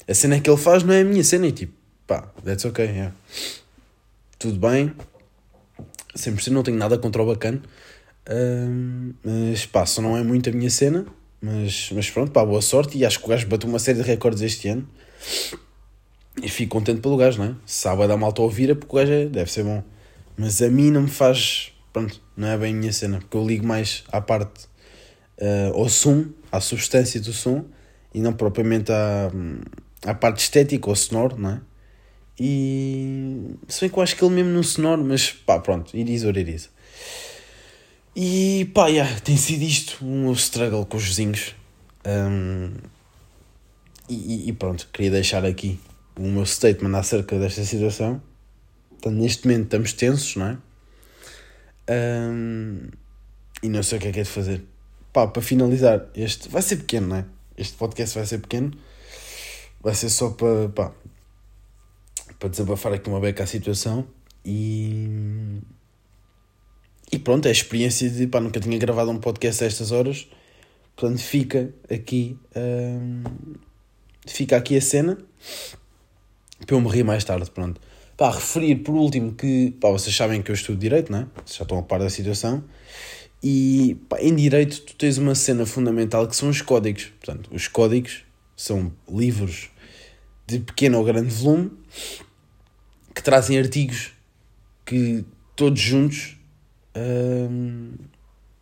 a 0.06 0.14
cena 0.14 0.38
que 0.40 0.48
ele 0.48 0.58
faz 0.58 0.82
não 0.82 0.92
é 0.92 1.00
a 1.00 1.04
minha 1.04 1.24
cena 1.24 1.46
e 1.46 1.52
tipo, 1.52 1.72
pá, 2.06 2.30
that's 2.44 2.64
ok, 2.64 2.84
yeah. 2.84 3.14
Tudo 4.38 4.58
bem, 4.58 4.92
100% 6.14 6.48
não 6.48 6.62
tenho 6.62 6.76
nada 6.76 6.98
contra 6.98 7.22
o 7.22 7.26
bacana, 7.26 7.62
um, 8.28 9.12
mas 9.24 9.66
pá, 9.66 9.86
só 9.86 10.02
não 10.02 10.16
é 10.16 10.22
muito 10.22 10.48
a 10.50 10.52
minha 10.52 10.70
cena 10.70 11.06
mas, 11.40 11.90
mas 11.92 12.10
pronto, 12.10 12.32
pá, 12.32 12.44
boa 12.44 12.62
sorte. 12.62 12.98
E 12.98 13.04
acho 13.04 13.18
que 13.18 13.24
o 13.26 13.28
gajo 13.28 13.46
bateu 13.46 13.68
uma 13.68 13.78
série 13.78 13.98
de 13.98 14.04
recordes 14.04 14.42
este 14.42 14.68
ano. 14.68 14.88
E 16.42 16.48
fico 16.48 16.76
contente 16.76 17.00
pelo 17.00 17.16
gajo, 17.16 17.38
não 17.38 17.50
é? 17.50 17.54
Sabe 17.64 18.02
a 18.02 18.16
malta 18.16 18.42
a 18.42 18.44
ouvir 18.44 18.70
é 18.70 18.74
porque 18.74 18.94
o 18.94 18.98
gajo 18.98 19.12
é, 19.12 19.26
deve 19.26 19.50
ser 19.50 19.62
bom. 19.62 19.82
Mas 20.36 20.60
a 20.60 20.68
mim 20.68 20.90
não 20.90 21.02
me 21.02 21.08
faz. 21.08 21.72
Pronto, 21.92 22.20
não 22.36 22.48
é 22.48 22.58
bem 22.58 22.74
a 22.74 22.76
minha 22.76 22.92
cena. 22.92 23.18
Porque 23.18 23.36
eu 23.36 23.46
ligo 23.46 23.66
mais 23.66 24.04
à 24.10 24.20
parte. 24.20 24.66
Uh, 25.38 25.74
ao 25.74 25.88
som, 25.88 26.26
à 26.50 26.60
substância 26.60 27.20
do 27.20 27.32
som. 27.32 27.64
E 28.12 28.20
não 28.20 28.32
propriamente 28.32 28.90
à, 28.90 29.30
à 30.04 30.14
parte 30.14 30.38
estética 30.38 30.88
ou 30.88 30.96
sonoro, 30.96 31.36
não 31.38 31.50
é? 31.50 31.60
E. 32.38 33.54
Se 33.68 33.80
bem 33.80 33.90
que 33.90 33.98
eu 33.98 34.02
acho 34.02 34.16
que 34.16 34.24
ele 34.24 34.34
mesmo 34.34 34.50
no 34.50 34.64
sonoro, 34.64 35.04
mas 35.04 35.32
pá, 35.32 35.58
pronto, 35.58 35.96
iris 35.96 36.24
or 36.24 36.36
iris. 36.36 36.70
E 38.14 38.70
pá, 38.74 38.88
yeah, 38.88 39.20
tem 39.20 39.36
sido 39.36 39.62
isto 39.62 40.04
um 40.04 40.24
meu 40.24 40.32
struggle 40.32 40.86
com 40.86 40.96
os 40.96 41.04
vizinhos. 41.04 41.54
Um, 42.06 42.72
e, 44.08 44.48
e, 44.48 44.52
pronto, 44.52 44.88
queria 44.92 45.10
deixar 45.10 45.44
aqui 45.44 45.80
o 46.16 46.22
meu 46.22 46.46
statement 46.46 46.96
acerca 46.96 47.38
desta 47.38 47.64
situação. 47.64 48.22
Neste 49.04 49.46
momento 49.46 49.64
estamos 49.64 49.92
tensos, 49.92 50.36
não 50.36 50.46
é? 50.46 50.58
Um, 51.88 52.88
e 53.62 53.68
não 53.68 53.82
sei 53.82 53.98
o 53.98 54.00
que 54.00 54.08
é 54.08 54.12
que 54.12 54.20
é 54.20 54.22
de 54.22 54.28
fazer. 54.28 54.64
Pá, 55.12 55.26
para 55.26 55.42
finalizar, 55.42 56.06
este 56.14 56.48
vai 56.48 56.62
ser 56.62 56.76
pequeno, 56.76 57.08
não 57.08 57.16
é? 57.16 57.24
Este 57.56 57.76
podcast 57.76 58.16
vai 58.16 58.26
ser 58.26 58.38
pequeno. 58.38 58.72
Vai 59.80 59.94
ser 59.94 60.08
só 60.10 60.30
para, 60.30 60.68
pá, 60.70 60.92
para 62.38 62.48
desabafar 62.48 62.92
aqui 62.92 63.08
uma 63.08 63.20
beca 63.20 63.44
a 63.44 63.46
situação. 63.46 64.06
E 64.44 65.60
e 67.10 67.18
pronto, 67.18 67.46
é 67.46 67.50
a 67.50 67.52
experiência 67.52 68.10
de 68.10 68.26
pá, 68.26 68.40
nunca 68.40 68.58
tinha 68.58 68.76
gravado 68.78 69.10
um 69.10 69.18
podcast 69.18 69.62
a 69.62 69.66
estas 69.66 69.92
horas, 69.92 70.28
portanto 70.96 71.20
fica 71.20 71.72
aqui 71.90 72.36
hum, 72.54 73.22
fica 74.26 74.56
aqui 74.56 74.76
a 74.76 74.80
cena 74.80 75.16
para 76.66 76.74
eu 76.74 76.80
morrer 76.80 77.04
mais 77.04 77.22
tarde, 77.24 77.50
pronto. 77.50 77.80
Pá, 78.16 78.30
referir 78.30 78.76
por 78.76 78.94
último 78.94 79.32
que 79.32 79.72
pá, 79.80 79.90
vocês 79.90 80.14
sabem 80.16 80.42
que 80.42 80.50
eu 80.50 80.54
estudo 80.54 80.78
Direito, 80.78 81.12
né? 81.12 81.28
Vocês 81.44 81.58
já 81.58 81.62
estão 81.62 81.78
a 81.78 81.82
par 81.82 82.00
da 82.00 82.10
situação. 82.10 82.64
E 83.42 83.96
pá, 84.08 84.18
em 84.20 84.34
Direito 84.34 84.80
tu 84.80 84.94
tens 84.96 85.18
uma 85.18 85.34
cena 85.34 85.66
fundamental 85.66 86.26
que 86.26 86.34
são 86.34 86.48
os 86.48 86.62
códigos. 86.62 87.12
Portanto, 87.20 87.50
os 87.52 87.68
códigos 87.68 88.24
são 88.56 88.90
livros 89.08 89.68
de 90.46 90.60
pequeno 90.60 90.98
ou 90.98 91.04
grande 91.04 91.28
volume 91.28 91.70
que 93.14 93.22
trazem 93.22 93.58
artigos 93.58 94.12
que 94.84 95.24
todos 95.54 95.80
juntos 95.80 96.36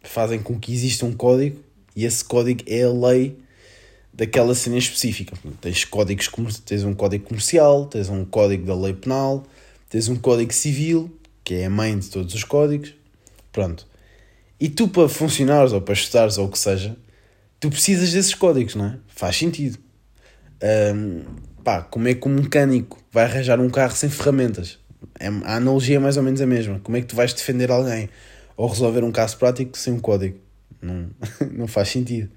fazem 0.03 0.43
com 0.43 0.59
que 0.59 0.73
exista 0.73 1.07
um 1.07 1.13
código 1.13 1.61
e 1.95 2.05
esse 2.05 2.25
código 2.25 2.63
é 2.67 2.83
a 2.83 2.91
lei 2.91 3.39
daquela 4.13 4.55
cena 4.55 4.79
específica. 4.79 5.37
Tens 5.61 5.85
códigos, 5.85 6.29
tens 6.65 6.85
um 6.85 6.95
código 6.95 7.27
comercial, 7.27 7.87
tens 7.87 8.09
um 8.09 8.25
código 8.25 8.67
da 8.67 8.75
lei 8.75 8.93
penal, 8.93 9.45
tens 9.89 10.09
um 10.09 10.17
código 10.17 10.53
civil, 10.53 11.17
que 11.43 11.55
é 11.55 11.67
a 11.67 11.71
mãe 11.71 11.99
de 11.99 12.09
todos 12.09 12.35
os 12.35 12.45
códigos. 12.45 12.95
Pronto. 13.53 13.87
E 14.59 14.69
tu, 14.69 14.89
para 14.89 15.09
funcionares 15.09 15.73
ou 15.73 15.81
para 15.81 15.95
estudares 15.95 16.39
ou 16.39 16.47
o 16.47 16.51
que 16.51 16.59
seja, 16.59 16.97
tu 17.61 17.71
precisas 17.71 18.13
desses 18.13 18.35
códigos, 18.35 18.75
não 18.75 18.87
é? 18.87 18.99
Faz 19.09 19.37
sentido. 19.37 19.79
Um, 20.95 21.25
pá, 21.65 21.83
como 21.83 22.07
é 22.07 22.15
que 22.15 22.29
um 22.29 22.35
mecânico 22.35 23.03
vai 23.11 23.25
arranjar 23.25 23.59
um 23.59 23.71
carro 23.71 23.97
sem 23.97 24.11
ferramentas? 24.11 24.79
É, 25.19 25.29
a 25.29 25.57
analogia 25.57 25.97
é 25.97 25.99
mais 25.99 26.17
ou 26.17 26.23
menos 26.23 26.41
a 26.41 26.47
mesma. 26.47 26.79
Como 26.81 26.97
é 26.97 27.01
que 27.01 27.07
tu 27.07 27.17
vais 27.17 27.33
defender 27.33 27.71
alguém 27.71 28.09
ou 28.57 28.69
resolver 28.69 29.03
um 29.03 29.11
caso 29.11 29.39
prático 29.39 29.77
sem 29.77 29.95
um 29.95 29.99
código? 29.99 30.39
Não, 30.81 31.09
não 31.51 31.67
faz 31.67 31.89
sentido. 31.89 32.31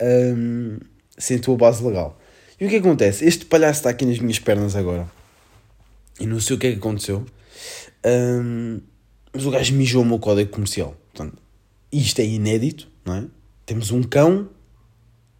Um, 0.00 0.78
sem 1.18 1.36
a 1.36 1.40
tua 1.40 1.56
base 1.56 1.84
legal. 1.84 2.18
E 2.60 2.66
o 2.66 2.68
que 2.68 2.76
acontece? 2.76 3.24
Este 3.24 3.44
palhaço 3.44 3.80
está 3.80 3.90
aqui 3.90 4.06
nas 4.06 4.18
minhas 4.18 4.38
pernas 4.38 4.76
agora. 4.76 5.10
E 6.20 6.26
não 6.26 6.38
sei 6.38 6.56
o 6.56 6.58
que 6.58 6.68
é 6.68 6.72
que 6.72 6.78
aconteceu. 6.78 7.26
Um, 8.04 8.80
mas 9.32 9.44
o 9.44 9.50
gajo 9.50 9.74
mijou 9.74 10.02
o 10.02 10.06
meu 10.06 10.18
código 10.18 10.50
comercial. 10.50 10.96
Portanto, 11.12 11.36
isto 11.90 12.20
é 12.20 12.24
inédito, 12.24 12.88
não 13.04 13.14
é? 13.16 13.24
Temos 13.66 13.90
um 13.90 14.02
cão 14.02 14.48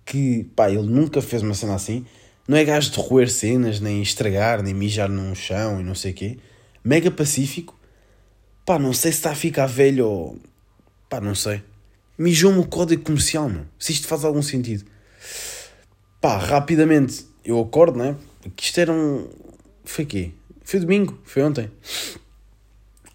que, 0.05 0.45
pá, 0.57 0.71
ele 0.71 0.83
nunca 0.83 1.23
fez 1.23 1.43
uma 1.43 1.55
cena 1.55 1.75
assim. 1.75 2.05
Não 2.47 2.57
é 2.57 2.65
gajo 2.65 2.91
de 2.91 2.99
roer 2.99 3.31
cenas, 3.31 3.81
nem 3.81 4.03
estragar, 4.03 4.63
nem 4.63 4.75
mijar 4.75 5.09
num 5.09 5.35
chão 5.35 5.81
e 5.81 5.85
não 5.85 5.95
sei 5.95 6.13
o 6.13 6.15
quê 6.15 6.39
mega 6.85 7.11
pacífico. 7.11 7.79
Pá, 8.65 8.79
não 8.79 8.93
sei 8.93 9.13
se 9.13 9.19
está 9.19 9.33
a 9.33 9.35
ficar 9.35 9.67
velho 9.67 10.07
ou. 10.07 10.39
pá, 11.09 11.21
não 11.21 11.35
sei. 11.35 11.63
Mijou-me 12.19 12.59
o 12.59 12.67
código 12.67 13.03
comercial, 13.03 13.49
meu. 13.49 13.65
Se 13.79 13.93
isto 13.93 14.07
faz 14.07 14.25
algum 14.25 14.43
sentido. 14.43 14.85
Pá, 16.21 16.37
rapidamente 16.39 17.27
eu 17.45 17.59
acordo, 17.61 17.99
né? 17.99 18.17
Que 18.57 18.65
isto 18.65 18.79
era 18.79 18.93
um. 18.93 19.29
Foi 19.85 20.05
quê? 20.05 20.33
Foi 20.65 20.79
domingo, 20.79 21.19
foi 21.25 21.43
ontem. 21.43 21.71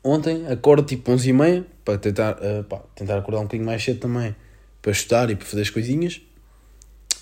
Ontem 0.04 0.48
acordo 0.48 0.86
tipo 0.86 1.12
11 1.12 1.30
e 1.30 1.34
meia 1.34 1.68
para 1.84 1.98
tentar, 1.98 2.34
uh, 2.34 2.63
pá, 2.63 2.80
tentar 2.96 3.18
acordar 3.18 3.40
um 3.40 3.44
bocadinho 3.44 3.66
mais 3.66 3.84
cedo 3.84 4.00
também 4.00 4.36
para 4.82 4.92
estudar 4.92 5.30
e 5.30 5.36
para 5.36 5.46
fazer 5.46 5.62
as 5.62 5.70
coisinhas. 5.70 6.22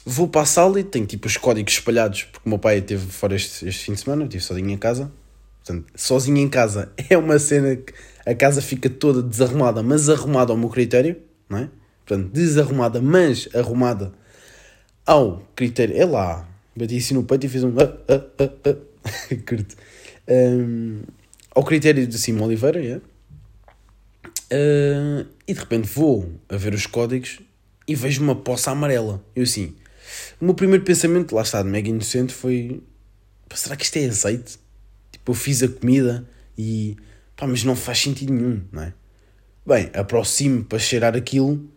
Vou 0.06 0.28
para 0.28 0.42
a 0.42 0.46
sala 0.46 0.80
e 0.80 0.84
tenho 0.84 1.06
tipo 1.06 1.28
os 1.28 1.36
códigos 1.36 1.74
espalhados 1.74 2.24
porque 2.24 2.46
o 2.46 2.50
meu 2.50 2.60
pai 2.60 2.78
esteve 2.78 3.08
fora 3.08 3.36
este, 3.36 3.68
este 3.68 3.86
fim 3.86 3.94
de 3.94 4.02
semana, 4.02 4.24
estive 4.24 4.44
sozinho 4.44 4.70
em 4.70 4.78
casa 4.78 5.12
Portanto, 5.66 5.92
sozinho 5.96 6.38
em 6.38 6.48
casa 6.48 6.92
é 7.10 7.18
uma 7.18 7.40
cena 7.40 7.76
que 7.76 7.92
a 8.24 8.36
casa 8.36 8.62
fica 8.62 8.88
toda 8.88 9.24
desarrumada, 9.24 9.82
mas 9.82 10.10
arrumada 10.10 10.54
ao 10.54 10.58
meu 10.58 10.70
critério, 10.70 11.18
não 11.50 11.58
é? 11.58 11.70
Portanto, 12.06 12.32
desarrumada, 12.32 13.02
mas 13.02 13.50
arrumada 13.54 14.14
ao 15.04 15.42
critério. 15.56 15.98
É 15.98 16.06
lá, 16.06 16.48
bati 16.76 16.98
assim 16.98 17.16
no 17.16 17.24
peito 17.24 17.48
e 17.48 17.50
fiz 17.50 17.64
um. 17.64 17.74
Ah, 17.80 17.98
ah, 18.08 18.22
ah, 18.40 18.50
ah. 18.70 19.36
Curto. 19.48 19.76
Um, 20.28 21.02
ao 21.56 21.64
critério 21.64 22.06
de 22.06 22.18
Simão 22.20 22.46
Oliveira, 22.46 22.84
é? 22.84 23.02
Uh, 24.52 25.26
e 25.48 25.54
de 25.54 25.60
repente 25.60 25.88
vou 25.88 26.32
a 26.48 26.58
ver 26.58 26.76
os 26.76 26.86
códigos 26.86 27.40
e 27.88 27.96
vejo 27.96 28.22
uma 28.22 28.36
poça 28.36 28.70
amarela. 28.70 29.24
Eu 29.36 29.44
assim, 29.44 29.76
o 30.40 30.46
meu 30.46 30.54
primeiro 30.54 30.84
pensamento, 30.84 31.36
lá 31.36 31.42
está, 31.42 31.62
de 31.62 31.70
mega 31.70 31.90
inocente, 31.90 32.34
foi: 32.34 32.82
será 33.54 33.76
que 33.76 33.84
isto 33.84 33.98
é 33.98 34.06
azeite? 34.06 34.60
Tipo, 35.12 35.32
eu 35.32 35.36
fiz 35.36 35.64
a 35.64 35.68
comida 35.68 36.28
e. 36.58 36.98
pá, 37.36 37.48
mas 37.48 37.64
não 37.64 37.76
faz 37.76 38.00
sentido 38.00 38.34
nenhum, 38.34 38.62
não 38.72 38.84
é? 38.84 38.94
Bem, 39.66 39.90
aproximo 39.94 40.64
para 40.64 40.78
cheirar 40.78 41.16
aquilo 41.16 41.68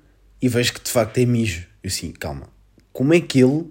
e 0.42 0.48
vejo 0.48 0.74
que 0.74 0.82
de 0.82 0.90
facto 0.90 1.18
é 1.18 1.24
mijo. 1.24 1.66
Eu 1.82 1.88
assim, 1.88 2.12
calma, 2.12 2.48
como 2.92 3.14
é 3.14 3.20
que 3.20 3.40
ele 3.40 3.66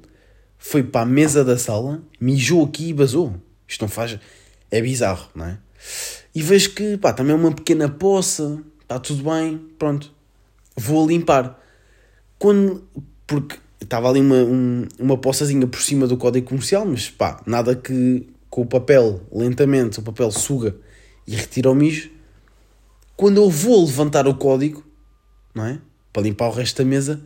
foi 0.58 0.84
para 0.84 1.02
a 1.02 1.06
mesa 1.06 1.44
da 1.44 1.58
sala, 1.58 2.02
mijou 2.20 2.66
aqui 2.66 2.90
e 2.90 2.94
basou? 2.94 3.36
Isto 3.68 3.82
não 3.82 3.90
faz. 3.90 4.18
É 4.72 4.82
bizarro, 4.82 5.30
não 5.36 5.46
é? 5.46 5.58
E 6.34 6.42
vejo 6.42 6.72
que, 6.72 6.98
pá, 6.98 7.14
também 7.14 7.34
é 7.34 7.36
uma 7.36 7.52
pequena 7.52 7.90
poça, 7.90 8.64
está 8.82 9.00
tudo 9.00 9.24
bem, 9.30 9.58
pronto. 9.78 10.14
Vou 10.76 11.08
limpar. 11.08 11.62
Quando. 12.38 12.88
Porque 13.26 13.58
estava 13.82 14.10
ali 14.10 14.20
uma, 14.20 14.38
um, 14.38 14.88
uma 15.00 15.18
poçazinha 15.18 15.68
por 15.68 15.82
cima 15.82 16.08
do 16.08 16.18
código 16.18 16.48
comercial, 16.48 16.86
mas 16.86 17.10
pá, 17.10 17.42
nada 17.46 17.76
que 17.76 18.28
com 18.50 18.62
o 18.62 18.66
papel, 18.66 19.22
lentamente, 19.32 20.00
o 20.00 20.02
papel 20.02 20.32
suga 20.32 20.76
e 21.28 21.36
retira 21.36 21.70
o 21.70 21.76
mijo. 21.76 22.10
Quando 23.16 23.38
eu 23.38 23.50
vou 23.50 23.86
levantar 23.86 24.28
o 24.28 24.36
código, 24.36 24.86
não 25.54 25.66
é? 25.66 25.80
Para 26.14 26.24
limpar 26.24 26.48
o 26.48 26.52
resto 26.52 26.84
da 26.84 26.86
mesa, 26.90 27.22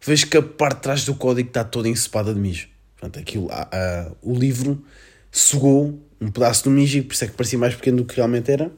vejo 0.00 0.26
que 0.28 0.36
a 0.36 0.42
parte 0.42 0.76
de 0.76 0.82
trás 0.82 1.04
do 1.04 1.14
código 1.14 1.48
está 1.48 1.62
toda 1.62 1.88
ensopada 1.88 2.32
de 2.32 2.40
mijo. 2.40 2.68
Portanto, 2.96 3.20
aquilo, 3.20 3.48
a, 3.50 3.68
a, 3.72 4.12
o 4.22 4.34
livro 4.34 4.82
sugou 5.30 6.00
um 6.20 6.30
pedaço 6.30 6.64
do 6.64 6.70
mijo 6.70 6.98
e 6.98 7.02
por 7.02 7.14
isso 7.14 7.24
é 7.24 7.26
que 7.26 7.34
parecia 7.34 7.58
mais 7.58 7.74
pequeno 7.74 7.98
do 7.98 8.04
que 8.04 8.16
realmente 8.16 8.50
era. 8.50 8.70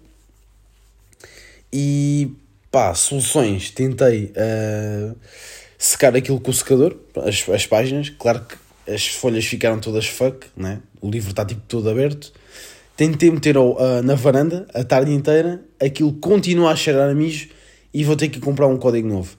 E 1.73 2.33
pá, 2.71 2.95
soluções. 2.95 3.71
Tentei 3.71 4.33
uh, 4.37 5.17
secar 5.85 6.17
aquilo 6.17 6.41
com 6.41 6.51
o 6.51 6.55
secador, 6.55 6.97
as, 7.27 7.47
as 7.49 7.67
páginas. 7.67 8.09
Claro 8.09 8.41
que 8.41 8.93
as 8.93 9.07
folhas 9.07 9.45
ficaram 9.45 9.79
todas 9.79 10.07
fuck, 10.07 10.47
né? 10.57 10.81
o 11.01 11.11
livro 11.11 11.31
está 11.31 11.45
tipo 11.45 11.61
todo 11.69 11.89
aberto. 11.91 12.33
Tentei 12.97 13.31
meter 13.31 13.59
uh, 13.59 13.77
na 14.03 14.15
varanda 14.15 14.67
a 14.73 14.85
tarde 14.85 15.13
inteira, 15.13 15.63
aquilo 15.81 16.13
continua 16.15 16.71
a 16.71 16.77
cheirar 16.77 17.11
a 17.11 17.15
mijo 17.15 17.49
e 17.93 18.05
vou 18.05 18.17
ter 18.17 18.29
que 18.29 18.41
comprar 18.41 18.67
um 18.67 18.77
código 18.77 19.09
novo. 19.09 19.37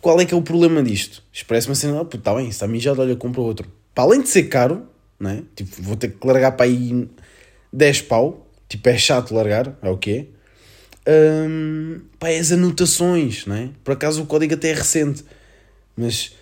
Qual 0.00 0.20
é 0.20 0.24
que 0.24 0.34
é 0.34 0.36
o 0.36 0.42
problema 0.42 0.82
disto? 0.82 1.22
Expressa-me 1.32 1.72
assim, 1.72 1.96
ah, 1.96 2.06
está 2.14 2.34
bem, 2.34 2.48
está 2.48 2.66
mijado, 2.66 3.00
olha, 3.00 3.16
compra 3.16 3.40
outro. 3.40 3.68
para 3.94 4.04
além 4.04 4.20
de 4.20 4.28
ser 4.28 4.44
caro, 4.44 4.86
não 5.18 5.30
é? 5.30 5.42
Tipo, 5.56 5.82
vou 5.82 5.96
ter 5.96 6.12
que 6.12 6.26
largar 6.26 6.52
para 6.52 6.66
aí 6.66 7.08
10 7.72 8.02
pau. 8.02 8.46
Tipo, 8.68 8.88
é 8.88 8.98
chato 8.98 9.34
largar, 9.34 9.76
é 9.82 9.90
o 9.90 9.96
quê? 9.96 10.28
Um, 11.06 12.00
pá, 12.18 12.28
é 12.28 12.38
as 12.38 12.52
anotações, 12.52 13.44
não 13.46 13.56
é? 13.56 13.70
Por 13.82 13.92
acaso 13.92 14.22
o 14.22 14.26
código 14.26 14.54
até 14.54 14.70
é 14.70 14.74
recente, 14.74 15.24
mas 15.96 16.32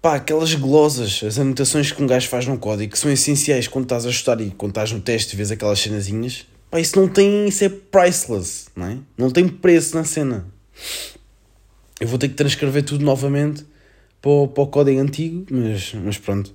pá, 0.00 0.16
aquelas 0.16 0.52
glosas, 0.54 1.22
as 1.24 1.38
anotações 1.38 1.92
que 1.92 2.02
um 2.02 2.06
gajo 2.06 2.28
faz 2.28 2.46
no 2.46 2.58
código 2.58 2.92
que 2.92 2.98
são 2.98 3.10
essenciais 3.10 3.68
quando 3.68 3.84
estás 3.84 4.04
a 4.04 4.08
ajustar 4.08 4.40
e 4.40 4.50
quando 4.50 4.72
estás 4.72 4.90
no 4.90 5.00
teste 5.00 5.34
e 5.34 5.36
vês 5.36 5.52
aquelas 5.52 5.78
cenazinhas, 5.78 6.44
pá, 6.70 6.80
isso 6.80 6.98
não 6.98 7.08
tem, 7.08 7.46
isso 7.46 7.62
é 7.64 7.68
priceless, 7.68 8.66
não 8.74 8.86
é? 8.86 8.98
Não 9.16 9.30
tem 9.30 9.46
preço 9.46 9.94
na 9.94 10.02
cena. 10.02 10.44
Eu 12.00 12.08
vou 12.08 12.18
ter 12.18 12.28
que 12.28 12.34
transcrever 12.34 12.82
tudo 12.82 13.04
novamente 13.04 13.64
para 14.20 14.30
o, 14.30 14.48
para 14.48 14.64
o 14.64 14.66
código 14.66 15.00
antigo, 15.00 15.46
mas, 15.50 15.94
mas 15.94 16.18
pronto. 16.18 16.52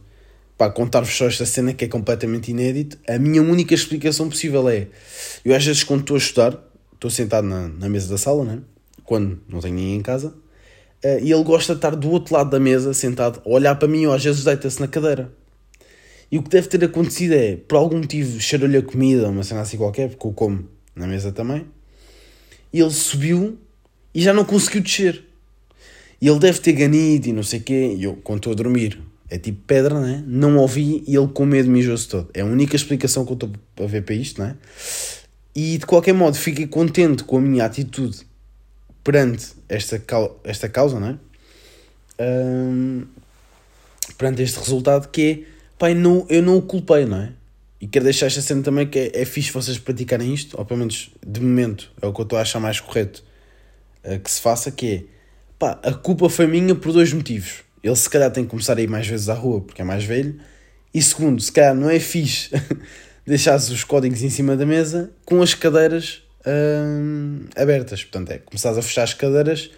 Pá, 0.58 0.72
contar-vos 0.72 1.15
só 1.15 1.28
esta 1.28 1.46
cena 1.46 1.72
que 1.72 1.86
é 1.86 1.88
completamente 1.88 2.50
inédito. 2.50 2.98
A 3.08 3.20
minha 3.20 3.43
única 3.43 3.76
explicação 3.76 4.28
possível 4.28 4.67
é: 4.67 4.88
eu 5.46 5.56
às 5.56 5.63
vezes, 5.63 5.84
quando 5.84 6.02
estou 6.02 6.15
a 6.15 6.17
estudar, 6.17 6.66
estou 6.97 7.10
sentado 7.10 7.47
na, 7.47 7.67
na 7.67 7.88
mesa 7.88 8.10
da 8.10 8.17
sala, 8.17 8.43
né? 8.43 8.62
quando 9.07 9.39
não 9.47 9.62
tenho 9.62 9.73
ninguém 9.73 9.95
em 9.95 10.01
casa, 10.01 10.27
uh, 10.27 11.19
e 11.23 11.31
ele 11.31 11.43
gosta 11.43 11.73
de 11.73 11.77
estar 11.77 11.95
do 11.95 12.12
outro 12.12 12.36
lado 12.36 12.49
da 12.49 12.60
mesa, 12.60 12.93
sentado, 12.93 13.41
a 13.43 13.49
olhar 13.49 13.73
para 13.75 13.88
mim, 13.88 14.05
ou 14.05 14.13
às 14.13 14.23
vezes 14.23 14.43
deita-se 14.43 14.81
na 14.81 14.88
cadeira. 14.88 15.31
E 16.29 16.38
o 16.38 16.43
que 16.43 16.49
deve 16.49 16.67
ter 16.67 16.83
acontecido 16.83 17.33
é, 17.33 17.55
por 17.55 17.77
algum 17.77 17.99
motivo, 17.99 18.39
cheirou-lhe 18.39 18.77
a 18.77 18.81
comida, 18.81 19.29
uma 19.29 19.43
cena 19.43 19.62
assim 19.62 19.77
qualquer, 19.77 20.10
porque 20.10 20.27
eu 20.27 20.33
como 20.33 20.67
na 20.93 21.07
mesa 21.07 21.31
também, 21.31 21.65
e 22.73 22.81
ele 22.81 22.91
subiu 22.91 23.57
e 24.13 24.21
já 24.21 24.33
não 24.33 24.43
conseguiu 24.43 24.81
descer. 24.81 25.23
E 26.19 26.27
ele 26.27 26.39
deve 26.39 26.60
ter 26.60 26.73
ganido 26.73 27.27
e 27.27 27.31
não 27.31 27.43
sei 27.43 27.60
o 27.60 27.63
quê, 27.63 27.95
e 27.97 28.03
eu, 28.03 28.17
quando 28.23 28.39
estou 28.39 28.51
a 28.51 28.55
dormir, 28.55 28.99
é 29.29 29.38
tipo 29.38 29.62
pedra, 29.65 30.01
né? 30.01 30.23
Não 30.27 30.57
ouvi 30.57 31.03
e 31.07 31.15
ele 31.15 31.27
com 31.27 31.45
medo 31.45 31.69
mijou-se 31.69 32.07
todo. 32.07 32.29
É 32.33 32.41
a 32.41 32.45
única 32.45 32.75
explicação 32.75 33.25
que 33.25 33.31
eu 33.31 33.36
estou 33.36 33.51
a 33.86 33.88
ver 33.88 34.03
para 34.03 34.15
isto, 34.15 34.41
né? 34.41 34.55
E 35.60 35.80
de 35.80 35.88
qualquer 35.88 36.13
modo 36.13 36.38
fiquei 36.38 36.67
contente 36.67 37.24
com 37.24 37.39
a 37.39 37.41
minha 37.41 37.65
atitude 37.65 38.20
perante 39.04 39.56
esta, 39.67 40.00
esta 40.43 40.70
causa, 40.70 41.00
não 41.00 41.08
é? 41.08 41.17
Um, 42.24 43.08
perante 44.20 44.43
este 44.43 44.60
resultado 44.60 45.08
que 45.10 45.32
é, 45.32 45.52
pai, 45.80 45.96
não, 45.96 46.28
eu 46.30 46.43
não 46.43 46.58
o 46.58 46.62
culpei, 46.62 47.08
não 47.08 47.17
é? 47.17 47.32
E 47.82 47.88
quero 47.88 48.06
deixar 48.06 48.28
esta 48.28 48.39
cena 48.39 48.62
também 48.62 48.86
que 48.86 49.00
é, 49.00 49.22
é 49.22 49.26
fixe 49.26 49.52
vocês 49.52 49.80
praticarem 49.80 50.32
isto, 50.32 50.56
ou 50.60 50.63
pelo 50.63 50.78
menos 50.78 51.10
de 51.26 51.41
momento 51.41 51.91
é 52.00 52.06
o 52.06 52.13
que 52.13 52.22
eu 52.22 52.24
estou 52.24 52.38
a 52.38 52.43
achar 52.43 52.60
mais 52.60 52.80
correto 52.80 53.24
uh, 54.04 54.20
que 54.20 54.30
se 54.30 54.39
faça, 54.39 54.70
que 54.70 54.93
é, 54.93 55.04
pá, 55.58 55.80
a 55.82 55.91
culpa 55.91 56.30
foi 56.30 56.46
minha 56.46 56.76
por 56.76 56.93
dois 56.93 57.12
motivos. 57.12 57.63
Ele 57.82 57.96
se 57.96 58.08
calhar 58.08 58.30
tem 58.30 58.43
que 58.43 58.52
começar 58.52 58.78
a 58.78 58.82
ir 58.82 58.88
mais 58.88 59.08
vezes 59.08 59.28
à 59.28 59.34
rua 59.34 59.60
porque 59.60 59.82
é 59.82 59.86
mais 59.86 60.04
velho, 60.04 60.39
e 60.93 61.02
segundo, 61.02 61.41
se 61.41 61.52
calhar 61.52 61.74
não 61.74 61.89
é 61.89 62.00
fixe 62.00 62.52
deixares 63.28 63.70
os 63.70 63.84
códigos 63.84 64.24
em 64.24 64.30
cima 64.30 64.56
da 64.56 64.66
mesa 64.66 65.12
com 65.26 65.42
as 65.42 65.54
cadeiras 65.54 66.24
hum, 66.46 67.46
abertas. 67.58 68.02
Portanto, 68.04 68.32
é 68.32 68.38
começares 68.38 68.78
a 68.78 68.82
fechar 68.82 69.04
as 69.04 69.13
cadeiras 69.13 69.70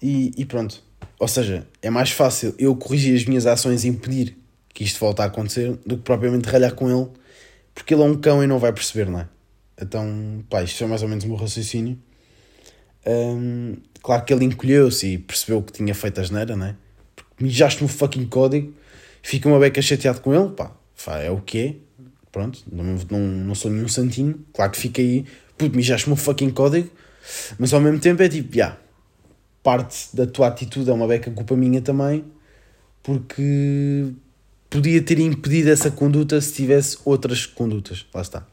e, 0.00 0.32
e, 0.36 0.44
pronto. 0.44 0.80
Ou 1.18 1.26
seja, 1.26 1.66
é 1.82 1.90
mais 1.90 2.12
fácil 2.12 2.54
eu 2.56 2.76
corrigir 2.76 3.16
as 3.16 3.24
minhas 3.24 3.44
ações 3.44 3.84
e 3.84 3.88
impedir 3.88 4.36
que 4.72 4.84
isto 4.84 5.00
volte 5.00 5.20
a 5.20 5.24
acontecer 5.24 5.76
do 5.84 5.96
que 5.96 6.02
propriamente 6.02 6.48
ralhar 6.48 6.74
com 6.74 6.88
ele, 6.88 7.08
porque 7.74 7.92
ele 7.92 8.02
é 8.02 8.06
um 8.06 8.14
cão 8.14 8.42
e 8.42 8.46
não 8.46 8.58
vai 8.58 8.72
perceber, 8.72 9.10
não 9.10 9.20
é? 9.20 9.28
Então, 9.80 10.44
pá, 10.48 10.62
isto 10.62 10.82
é 10.82 10.86
mais 10.86 11.02
ou 11.02 11.08
menos 11.08 11.24
o 11.24 11.28
meu 11.28 11.36
raciocínio. 11.36 11.98
Hum, 13.06 13.76
claro 14.00 14.24
que 14.24 14.32
ele 14.32 14.44
encolheu-se 14.44 15.06
e 15.06 15.18
percebeu 15.18 15.60
que 15.62 15.72
tinha 15.72 15.94
feito 15.94 16.20
a 16.20 16.24
geneira, 16.24 16.56
não 16.56 16.66
é? 16.66 16.76
Porque 17.16 17.42
mijaste 17.42 17.82
no 17.82 17.88
fucking 17.88 18.26
código, 18.26 18.72
fica 19.22 19.48
uma 19.48 19.58
beca 19.58 19.82
chateado 19.82 20.20
com 20.20 20.32
ele, 20.34 20.50
pá, 20.50 20.72
é 21.20 21.30
o 21.30 21.40
que 21.40 21.58
é 21.58 21.83
pronto, 22.34 22.64
não, 22.70 22.84
não, 23.08 23.20
não 23.20 23.54
sou 23.54 23.70
nenhum 23.70 23.86
santinho, 23.86 24.44
claro 24.52 24.72
que 24.72 24.78
fica 24.78 25.00
aí, 25.00 25.24
puto, 25.56 25.76
mijaste-me 25.76 26.14
um 26.14 26.16
fucking 26.16 26.50
código, 26.50 26.90
mas 27.60 27.72
ao 27.72 27.80
mesmo 27.80 28.00
tempo 28.00 28.20
é 28.24 28.28
tipo, 28.28 28.48
já, 28.48 28.64
yeah, 28.64 28.80
parte 29.62 30.08
da 30.12 30.26
tua 30.26 30.48
atitude 30.48 30.90
é 30.90 30.92
uma 30.92 31.06
beca 31.06 31.30
culpa 31.30 31.56
minha 31.56 31.80
também, 31.80 32.24
porque 33.04 34.10
podia 34.68 35.00
ter 35.00 35.20
impedido 35.20 35.70
essa 35.70 35.92
conduta 35.92 36.40
se 36.40 36.54
tivesse 36.54 36.98
outras 37.04 37.46
condutas, 37.46 38.04
lá 38.12 38.20
está. 38.20 38.44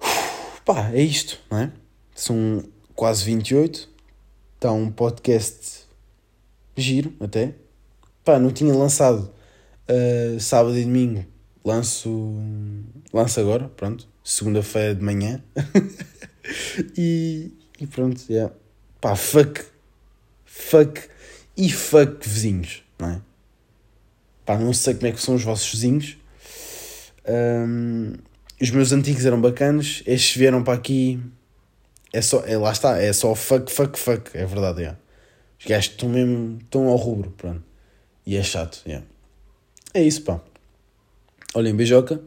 Uf, 0.00 0.60
pá, 0.64 0.90
é 0.92 1.02
isto, 1.02 1.40
não 1.50 1.58
é? 1.58 1.72
São 2.14 2.62
quase 2.94 3.24
28, 3.24 3.88
está 4.54 4.70
um 4.70 4.88
podcast 4.88 5.80
giro 6.76 7.12
até, 7.18 7.56
pá, 8.24 8.38
não 8.38 8.52
tinha 8.52 8.72
lançado 8.72 9.32
uh, 9.88 10.38
sábado 10.38 10.78
e 10.78 10.84
domingo 10.84 11.33
lanço, 11.64 12.34
lanço 13.12 13.40
agora, 13.40 13.68
pronto, 13.68 14.06
segunda-feira 14.22 14.94
de 14.94 15.02
manhã. 15.02 15.42
e, 16.96 17.52
e 17.80 17.86
pronto, 17.86 18.22
yeah. 18.28 18.54
pá, 19.00 19.16
fuck, 19.16 19.64
fuck 20.44 21.08
e 21.56 21.72
fuck 21.72 22.28
vizinhos, 22.28 22.82
não 22.98 23.08
é? 23.08 23.22
Pá, 24.44 24.58
não 24.58 24.74
sei 24.74 24.94
como 24.94 25.06
é 25.06 25.12
que 25.12 25.22
são 25.22 25.34
os 25.34 25.42
vossos 25.42 25.72
vizinhos. 25.72 26.18
Um, 27.26 28.12
os 28.60 28.70
meus 28.70 28.92
antigos 28.92 29.24
eram 29.24 29.40
bacanas, 29.40 30.02
estes 30.06 30.36
vieram 30.36 30.62
para 30.62 30.74
aqui. 30.74 31.20
É 32.12 32.20
só, 32.20 32.44
é, 32.46 32.56
lá 32.56 32.70
está, 32.70 33.00
é 33.00 33.12
só 33.12 33.34
fuck, 33.34 33.72
fuck, 33.72 33.98
fuck, 33.98 34.30
é 34.36 34.44
verdade, 34.44 34.80
yeah. 34.80 34.98
Os 35.58 35.66
gajos 35.66 35.90
estão 35.90 36.08
mesmo, 36.08 36.58
estão 36.60 36.88
ao 36.88 36.96
rubro, 36.96 37.30
pronto. 37.30 37.62
E 38.26 38.36
é 38.36 38.42
chato, 38.42 38.82
yeah. 38.86 39.04
É 39.94 40.02
isso, 40.02 40.22
pá. 40.22 40.40
Olhem, 41.54 41.74
beijoca. 41.74 42.20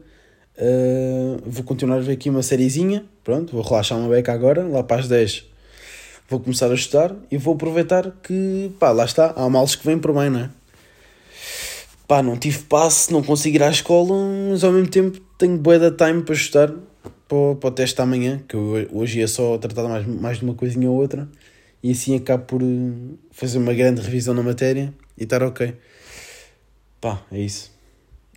Uh, 0.56 1.38
vou 1.46 1.62
continuar 1.62 1.96
a 1.96 2.00
ver 2.00 2.12
aqui 2.12 2.30
uma 2.30 2.42
sériezinha. 2.42 3.04
Pronto, 3.22 3.52
vou 3.52 3.62
relaxar 3.62 3.98
uma 3.98 4.08
beca 4.08 4.32
agora. 4.32 4.66
Lá 4.66 4.82
para 4.82 5.00
as 5.00 5.08
10 5.08 5.44
vou 6.28 6.40
começar 6.40 6.70
a 6.70 6.74
estudar 6.74 7.14
e 7.30 7.38
vou 7.38 7.54
aproveitar 7.54 8.10
que, 8.22 8.70
pá, 8.78 8.90
lá 8.90 9.04
está. 9.04 9.32
Há 9.36 9.48
males 9.48 9.74
que 9.74 9.84
vêm 9.86 9.98
por 9.98 10.12
bem, 10.12 10.30
não 10.30 10.40
é? 10.40 10.50
Pá, 12.06 12.22
não 12.22 12.36
tive 12.36 12.60
passe, 12.60 13.12
não 13.12 13.22
consigo 13.22 13.56
ir 13.56 13.62
à 13.62 13.70
escola, 13.70 14.14
mas 14.50 14.64
ao 14.64 14.72
mesmo 14.72 14.88
tempo 14.88 15.20
tenho 15.38 15.58
bué 15.58 15.78
da 15.78 15.90
time 15.90 16.22
para 16.22 16.34
estudar 16.34 16.72
para, 17.28 17.54
para 17.60 17.68
o 17.68 17.70
teste 17.70 18.00
amanhã, 18.00 18.40
que 18.48 18.56
hoje 18.56 19.20
ia 19.20 19.28
só 19.28 19.58
tratar 19.58 19.86
mais, 19.86 20.06
mais 20.06 20.38
de 20.38 20.44
uma 20.44 20.54
coisinha 20.54 20.90
ou 20.90 20.96
outra, 20.96 21.28
e 21.82 21.92
assim 21.92 22.16
acabo 22.16 22.44
por 22.44 22.62
eh, 22.62 22.66
fazer 23.30 23.58
uma 23.58 23.74
grande 23.74 24.00
revisão 24.00 24.32
na 24.32 24.42
matéria 24.42 24.92
e 25.18 25.24
estar 25.24 25.42
ok. 25.42 25.74
Pá, 27.00 27.22
é 27.30 27.40
isso. 27.40 27.77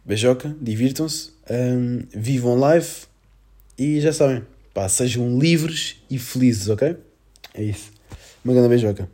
Beijoca, 0.04 0.56
divirtam-se, 0.60 1.32
um, 1.50 2.04
vivam 2.14 2.56
live 2.56 2.88
e 3.78 4.02
já 4.02 4.12
sabem, 4.12 4.44
pá, 4.74 4.90
sejam 4.90 5.38
livres 5.40 5.98
e 6.10 6.18
felizes, 6.18 6.70
ok? 6.70 6.98
É 7.54 7.64
isso. 7.64 7.92
Uma 8.44 8.54
grande 8.54 8.70
beijoca. 8.70 9.10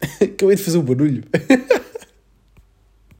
Acabei 0.20 0.56
de 0.56 0.62
fazer 0.62 0.78
um 0.78 0.82
barulho. 0.82 1.24